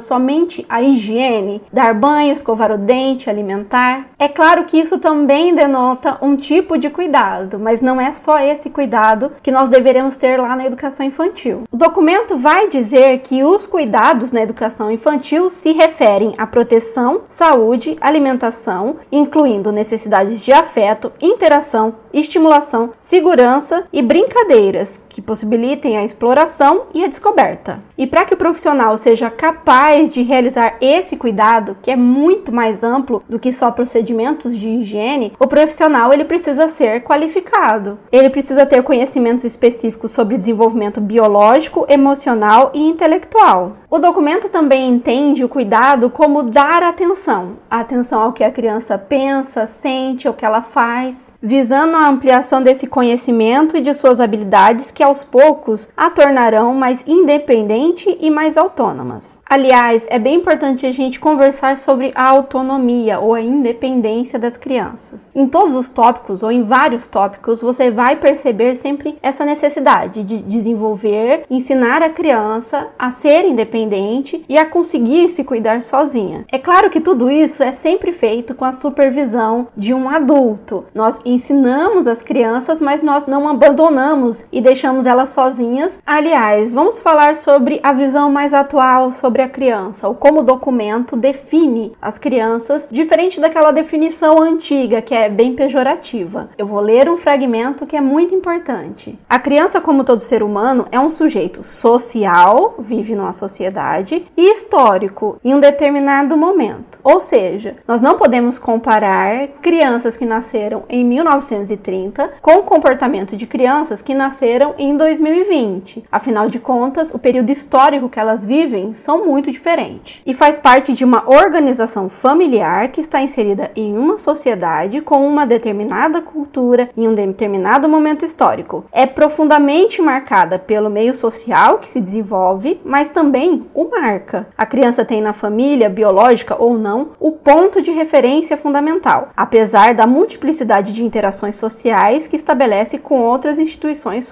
somente 0.00 0.64
à 0.68 0.80
higiene, 0.80 1.60
dar 1.72 1.94
banho, 1.94 2.32
escovar 2.32 2.72
o 2.72 2.78
dente, 2.78 3.28
alimentar? 3.28 4.06
É 4.18 4.28
claro 4.28 4.64
que 4.64 4.78
isso 4.78 4.98
também 4.98 5.54
denota 5.54 6.18
um 6.22 6.36
tipo 6.36 6.78
de 6.78 6.88
cuidado, 6.88 7.58
mas 7.58 7.82
não 7.82 8.00
é 8.00 8.12
só 8.12 8.38
esse 8.38 8.70
cuidado 8.70 9.32
que 9.42 9.50
nós 9.50 9.68
deveremos 9.68 10.16
ter 10.16 10.40
lá 10.40 10.54
na 10.56 10.64
educação 10.66 11.04
infantil. 11.04 11.64
O 11.70 11.76
documento 11.76 12.38
vai 12.38 12.68
dizer 12.68 13.18
que 13.20 13.42
os 13.42 13.66
cuidados 13.66 14.32
na 14.32 14.42
educação 14.42 14.90
infantil 14.90 15.50
se 15.50 15.72
referem 15.72 16.34
à 16.38 16.46
proteção, 16.46 17.22
saúde, 17.28 17.96
alimentação, 18.00 18.96
incluindo 19.10 19.72
necessidades 19.72 20.40
de 20.40 20.52
afeto, 20.52 21.12
interação, 21.20 21.94
estimulação, 22.12 22.90
segurança 23.00 23.86
e 23.92 24.00
brincadeiras 24.02 25.00
que 25.16 25.22
possibilitem 25.22 25.96
a 25.96 26.04
exploração 26.04 26.88
e 26.92 27.02
a 27.02 27.08
descoberta. 27.08 27.80
E 27.96 28.06
para 28.06 28.26
que 28.26 28.34
o 28.34 28.36
profissional 28.36 28.98
seja 28.98 29.30
capaz 29.30 30.12
de 30.12 30.22
realizar 30.22 30.76
esse 30.78 31.16
cuidado, 31.16 31.74
que 31.80 31.90
é 31.90 31.96
muito 31.96 32.52
mais 32.52 32.84
amplo 32.84 33.22
do 33.26 33.38
que 33.38 33.50
só 33.50 33.70
procedimentos 33.70 34.54
de 34.54 34.68
higiene, 34.68 35.32
o 35.40 35.46
profissional 35.46 36.12
ele 36.12 36.26
precisa 36.26 36.68
ser 36.68 37.02
qualificado. 37.02 37.98
Ele 38.12 38.28
precisa 38.28 38.66
ter 38.66 38.82
conhecimentos 38.82 39.44
específicos 39.44 40.12
sobre 40.12 40.36
desenvolvimento 40.36 41.00
biológico, 41.00 41.86
emocional 41.88 42.70
e 42.74 42.86
intelectual. 42.86 43.78
O 43.88 43.98
documento 43.98 44.50
também 44.50 44.90
entende 44.90 45.42
o 45.42 45.48
cuidado 45.48 46.10
como 46.10 46.42
dar 46.42 46.82
atenção, 46.82 47.56
atenção 47.70 48.20
ao 48.20 48.34
que 48.34 48.44
a 48.44 48.52
criança 48.52 48.98
pensa, 48.98 49.66
sente, 49.66 50.28
ao 50.28 50.34
que 50.34 50.44
ela 50.44 50.60
faz, 50.60 51.32
visando 51.40 51.96
a 51.96 52.06
ampliação 52.06 52.60
desse 52.60 52.86
conhecimento 52.86 53.78
e 53.78 53.80
de 53.80 53.94
suas 53.94 54.20
habilidades 54.20 54.90
que 54.90 55.05
aos 55.06 55.24
poucos 55.24 55.88
a 55.96 56.10
tornarão 56.10 56.74
mais 56.74 57.04
independente 57.06 58.16
e 58.20 58.30
mais 58.30 58.56
autônomas. 58.56 59.40
Aliás, 59.48 60.06
é 60.10 60.18
bem 60.18 60.36
importante 60.36 60.86
a 60.86 60.92
gente 60.92 61.20
conversar 61.20 61.78
sobre 61.78 62.12
a 62.14 62.28
autonomia 62.28 63.18
ou 63.18 63.34
a 63.34 63.40
independência 63.40 64.38
das 64.38 64.56
crianças. 64.56 65.30
Em 65.34 65.46
todos 65.46 65.74
os 65.74 65.88
tópicos 65.88 66.42
ou 66.42 66.50
em 66.50 66.62
vários 66.62 67.06
tópicos, 67.06 67.60
você 67.60 67.90
vai 67.90 68.16
perceber 68.16 68.76
sempre 68.76 69.18
essa 69.22 69.44
necessidade 69.44 70.22
de 70.22 70.38
desenvolver, 70.38 71.44
ensinar 71.50 72.02
a 72.02 72.10
criança 72.10 72.88
a 72.98 73.10
ser 73.10 73.44
independente 73.44 74.44
e 74.48 74.58
a 74.58 74.66
conseguir 74.66 75.28
se 75.28 75.44
cuidar 75.44 75.82
sozinha. 75.82 76.44
É 76.50 76.58
claro 76.58 76.90
que 76.90 77.00
tudo 77.00 77.30
isso 77.30 77.62
é 77.62 77.72
sempre 77.72 78.12
feito 78.12 78.54
com 78.54 78.64
a 78.64 78.72
supervisão 78.72 79.68
de 79.76 79.94
um 79.94 80.08
adulto. 80.08 80.84
Nós 80.94 81.20
ensinamos 81.24 82.06
as 82.06 82.22
crianças, 82.22 82.80
mas 82.80 83.02
nós 83.02 83.26
não 83.26 83.48
abandonamos 83.48 84.46
e 84.50 84.60
deixamos 84.60 84.95
elas 85.04 85.30
sozinhas. 85.30 85.98
Aliás, 86.06 86.72
vamos 86.72 87.00
falar 87.00 87.36
sobre 87.36 87.80
a 87.82 87.92
visão 87.92 88.32
mais 88.32 88.54
atual 88.54 89.12
sobre 89.12 89.42
a 89.42 89.48
criança, 89.48 90.08
ou 90.08 90.14
como 90.14 90.40
o 90.40 90.44
documento 90.44 91.16
define 91.16 91.92
as 92.00 92.18
crianças, 92.18 92.86
diferente 92.90 93.40
daquela 93.40 93.72
definição 93.72 94.40
antiga 94.40 95.02
que 95.02 95.14
é 95.14 95.28
bem 95.28 95.54
pejorativa. 95.54 96.50
Eu 96.56 96.66
vou 96.66 96.80
ler 96.80 97.08
um 97.08 97.16
fragmento 97.16 97.86
que 97.86 97.96
é 97.96 98.00
muito 98.00 98.34
importante. 98.34 99.18
A 99.28 99.38
criança, 99.38 99.80
como 99.80 100.04
todo 100.04 100.20
ser 100.20 100.42
humano, 100.42 100.86
é 100.92 101.00
um 101.00 101.10
sujeito 101.10 101.62
social, 101.62 102.76
vive 102.78 103.14
numa 103.14 103.32
sociedade, 103.32 104.24
e 104.36 104.52
histórico 104.52 105.38
em 105.44 105.54
um 105.54 105.60
determinado 105.60 106.36
momento. 106.36 106.98
Ou 107.02 107.18
seja, 107.20 107.76
nós 107.86 108.00
não 108.00 108.16
podemos 108.16 108.58
comparar 108.58 109.48
crianças 109.62 110.16
que 110.16 110.26
nasceram 110.26 110.84
em 110.88 111.04
1930 111.04 112.30
com 112.40 112.56
o 112.56 112.62
comportamento 112.62 113.36
de 113.36 113.46
crianças 113.46 114.02
que 114.02 114.14
nasceram 114.14 114.74
em 114.78 114.85
2020. 114.94 116.04
Afinal 116.12 116.50
de 116.50 116.58
contas, 116.58 117.14
o 117.14 117.18
período 117.18 117.48
histórico 117.48 118.10
que 118.10 118.20
elas 118.20 118.44
vivem 118.44 118.92
são 118.92 119.24
muito 119.24 119.50
diferentes. 119.50 120.20
E 120.26 120.34
faz 120.34 120.58
parte 120.58 120.92
de 120.92 121.02
uma 121.02 121.24
organização 121.26 122.10
familiar 122.10 122.88
que 122.88 123.00
está 123.00 123.22
inserida 123.22 123.70
em 123.74 123.96
uma 123.96 124.18
sociedade 124.18 125.00
com 125.00 125.26
uma 125.26 125.46
determinada 125.46 126.20
cultura 126.20 126.90
em 126.94 127.08
um 127.08 127.14
determinado 127.14 127.88
momento 127.88 128.24
histórico. 128.24 128.84
É 128.92 129.06
profundamente 129.06 130.02
marcada 130.02 130.58
pelo 130.58 130.90
meio 130.90 131.14
social 131.14 131.78
que 131.78 131.88
se 131.88 132.00
desenvolve, 132.00 132.78
mas 132.84 133.08
também 133.08 133.66
o 133.72 133.88
marca. 133.88 134.46
A 134.58 134.66
criança 134.66 135.04
tem 135.04 135.22
na 135.22 135.32
família, 135.32 135.88
biológica 135.88 136.60
ou 136.60 136.76
não, 136.76 137.12
o 137.18 137.32
ponto 137.32 137.80
de 137.80 137.90
referência 137.90 138.56
fundamental, 138.56 139.28
apesar 139.36 139.94
da 139.94 140.06
multiplicidade 140.06 140.92
de 140.92 141.04
interações 141.04 141.56
sociais 141.56 142.26
que 142.26 142.36
estabelece 142.36 142.98
com 142.98 143.20
outras 143.20 143.58
instituições 143.58 144.24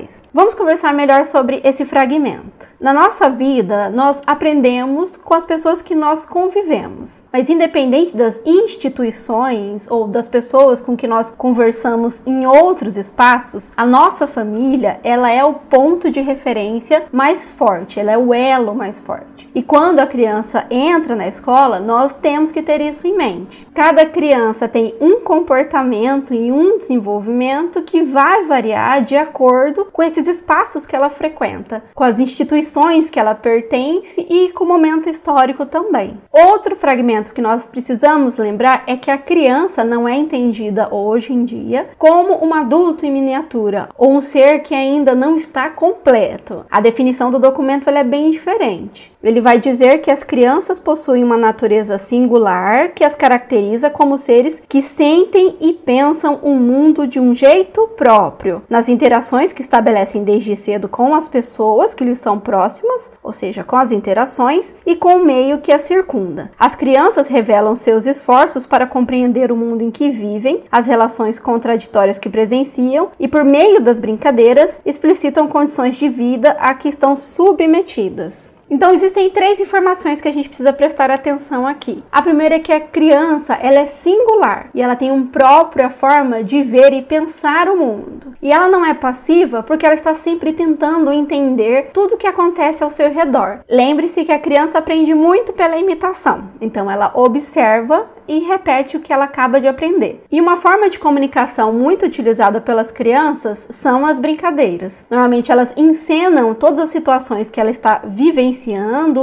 sociais. 0.00 0.22
Vamos 0.32 0.54
conversar 0.54 0.94
melhor 0.94 1.24
sobre 1.24 1.60
esse 1.64 1.84
fragmento. 1.84 2.69
Na 2.80 2.94
nossa 2.94 3.28
vida, 3.28 3.90
nós 3.90 4.22
aprendemos 4.26 5.14
com 5.14 5.34
as 5.34 5.44
pessoas 5.44 5.82
que 5.82 5.94
nós 5.94 6.24
convivemos, 6.24 7.22
mas 7.30 7.50
independente 7.50 8.16
das 8.16 8.40
instituições 8.42 9.86
ou 9.90 10.08
das 10.08 10.26
pessoas 10.26 10.80
com 10.80 10.96
que 10.96 11.06
nós 11.06 11.30
conversamos 11.30 12.22
em 12.26 12.46
outros 12.46 12.96
espaços, 12.96 13.70
a 13.76 13.84
nossa 13.84 14.26
família, 14.26 14.98
ela 15.04 15.30
é 15.30 15.44
o 15.44 15.52
ponto 15.52 16.10
de 16.10 16.22
referência 16.22 17.04
mais 17.12 17.50
forte, 17.50 18.00
ela 18.00 18.12
é 18.12 18.16
o 18.16 18.32
elo 18.32 18.74
mais 18.74 18.98
forte. 18.98 19.50
E 19.54 19.62
quando 19.62 20.00
a 20.00 20.06
criança 20.06 20.64
entra 20.70 21.14
na 21.14 21.28
escola, 21.28 21.78
nós 21.80 22.14
temos 22.14 22.50
que 22.50 22.62
ter 22.62 22.80
isso 22.80 23.06
em 23.06 23.14
mente. 23.14 23.68
Cada 23.74 24.06
criança 24.06 24.66
tem 24.66 24.94
um 24.98 25.20
comportamento 25.20 26.32
e 26.32 26.50
um 26.50 26.78
desenvolvimento 26.78 27.82
que 27.82 28.02
vai 28.02 28.44
variar 28.44 29.04
de 29.04 29.16
acordo 29.16 29.84
com 29.92 30.02
esses 30.02 30.26
espaços 30.26 30.86
que 30.86 30.96
ela 30.96 31.10
frequenta, 31.10 31.84
com 31.94 32.04
as 32.04 32.18
instituições 32.18 32.69
instituições 32.70 33.10
que 33.10 33.18
ela 33.18 33.34
pertence 33.34 34.24
e 34.28 34.52
com 34.52 34.64
o 34.64 34.68
momento 34.68 35.08
histórico 35.08 35.66
também. 35.66 36.16
Outro 36.32 36.76
fragmento 36.76 37.32
que 37.32 37.42
nós 37.42 37.66
precisamos 37.66 38.36
lembrar 38.36 38.84
é 38.86 38.96
que 38.96 39.10
a 39.10 39.18
criança 39.18 39.82
não 39.84 40.08
é 40.08 40.14
entendida 40.14 40.92
hoje 40.94 41.32
em 41.32 41.44
dia 41.44 41.88
como 41.98 42.44
um 42.44 42.54
adulto 42.54 43.04
em 43.04 43.10
miniatura 43.10 43.88
ou 43.98 44.12
um 44.12 44.20
ser 44.20 44.60
que 44.60 44.74
ainda 44.74 45.14
não 45.14 45.36
está 45.36 45.68
completo. 45.68 46.64
A 46.70 46.80
definição 46.80 47.30
do 47.30 47.38
documento 47.38 47.88
é 47.90 48.04
bem 48.04 48.30
diferente. 48.30 49.12
Ele 49.22 49.40
vai 49.40 49.58
dizer 49.58 49.98
que 49.98 50.10
as 50.10 50.24
crianças 50.24 50.78
possuem 50.78 51.22
uma 51.22 51.36
natureza 51.36 51.98
singular 51.98 52.92
que 52.94 53.04
as 53.04 53.14
caracteriza 53.14 53.90
como 53.90 54.16
seres 54.16 54.62
que 54.66 54.82
sentem 54.82 55.56
e 55.60 55.74
pensam 55.74 56.38
o 56.42 56.52
um 56.52 56.58
mundo 56.58 57.06
de 57.06 57.20
um 57.20 57.34
jeito 57.34 57.86
próprio, 57.88 58.62
nas 58.68 58.88
interações 58.88 59.52
que 59.52 59.60
estabelecem 59.60 60.24
desde 60.24 60.56
cedo 60.56 60.88
com 60.88 61.14
as 61.14 61.28
pessoas 61.28 61.94
que 61.94 62.02
lhes 62.02 62.18
são 62.18 62.38
próximas, 62.38 63.12
ou 63.22 63.32
seja, 63.32 63.62
com 63.62 63.76
as 63.76 63.92
interações, 63.92 64.74
e 64.86 64.96
com 64.96 65.16
o 65.16 65.24
meio 65.24 65.58
que 65.58 65.70
as 65.70 65.82
circunda. 65.82 66.50
As 66.58 66.74
crianças 66.74 67.28
revelam 67.28 67.74
seus 67.76 68.06
esforços 68.06 68.66
para 68.66 68.86
compreender 68.86 69.52
o 69.52 69.56
mundo 69.56 69.82
em 69.82 69.90
que 69.90 70.08
vivem, 70.08 70.62
as 70.72 70.86
relações 70.86 71.38
contraditórias 71.38 72.18
que 72.18 72.30
presenciam 72.30 73.10
e, 73.18 73.28
por 73.28 73.44
meio 73.44 73.80
das 73.80 73.98
brincadeiras, 73.98 74.80
explicitam 74.86 75.46
condições 75.46 75.96
de 75.96 76.08
vida 76.08 76.52
a 76.58 76.74
que 76.74 76.88
estão 76.88 77.16
submetidas. 77.16 78.59
Então 78.70 78.92
existem 78.92 79.28
três 79.30 79.60
informações 79.60 80.20
que 80.20 80.28
a 80.28 80.32
gente 80.32 80.48
precisa 80.48 80.72
prestar 80.72 81.10
atenção 81.10 81.66
aqui. 81.66 82.04
A 82.12 82.22
primeira 82.22 82.54
é 82.54 82.58
que 82.60 82.72
a 82.72 82.78
criança 82.78 83.54
ela 83.54 83.80
é 83.80 83.86
singular 83.86 84.70
e 84.72 84.80
ela 84.80 84.94
tem 84.94 85.10
uma 85.10 85.26
própria 85.26 85.90
forma 85.90 86.44
de 86.44 86.62
ver 86.62 86.92
e 86.92 87.02
pensar 87.02 87.68
o 87.68 87.76
mundo. 87.76 88.32
E 88.40 88.52
ela 88.52 88.68
não 88.68 88.86
é 88.86 88.94
passiva 88.94 89.60
porque 89.60 89.84
ela 89.84 89.96
está 89.96 90.14
sempre 90.14 90.52
tentando 90.52 91.12
entender 91.12 91.90
tudo 91.92 92.14
o 92.14 92.16
que 92.16 92.28
acontece 92.28 92.84
ao 92.84 92.90
seu 92.90 93.12
redor. 93.12 93.58
Lembre-se 93.68 94.24
que 94.24 94.30
a 94.30 94.38
criança 94.38 94.78
aprende 94.78 95.14
muito 95.14 95.52
pela 95.52 95.76
imitação. 95.76 96.44
Então 96.60 96.88
ela 96.88 97.10
observa 97.14 98.08
e 98.28 98.38
repete 98.38 98.96
o 98.96 99.00
que 99.00 99.12
ela 99.12 99.24
acaba 99.24 99.60
de 99.60 99.66
aprender. 99.66 100.22
E 100.30 100.40
uma 100.40 100.56
forma 100.56 100.88
de 100.88 101.00
comunicação 101.00 101.72
muito 101.72 102.06
utilizada 102.06 102.60
pelas 102.60 102.92
crianças 102.92 103.66
são 103.70 104.06
as 104.06 104.20
brincadeiras. 104.20 105.04
Normalmente 105.10 105.50
elas 105.50 105.74
encenam 105.76 106.54
todas 106.54 106.78
as 106.78 106.90
situações 106.90 107.50
que 107.50 107.60
ela 107.60 107.72
está 107.72 108.02
vivenciando 108.04 108.59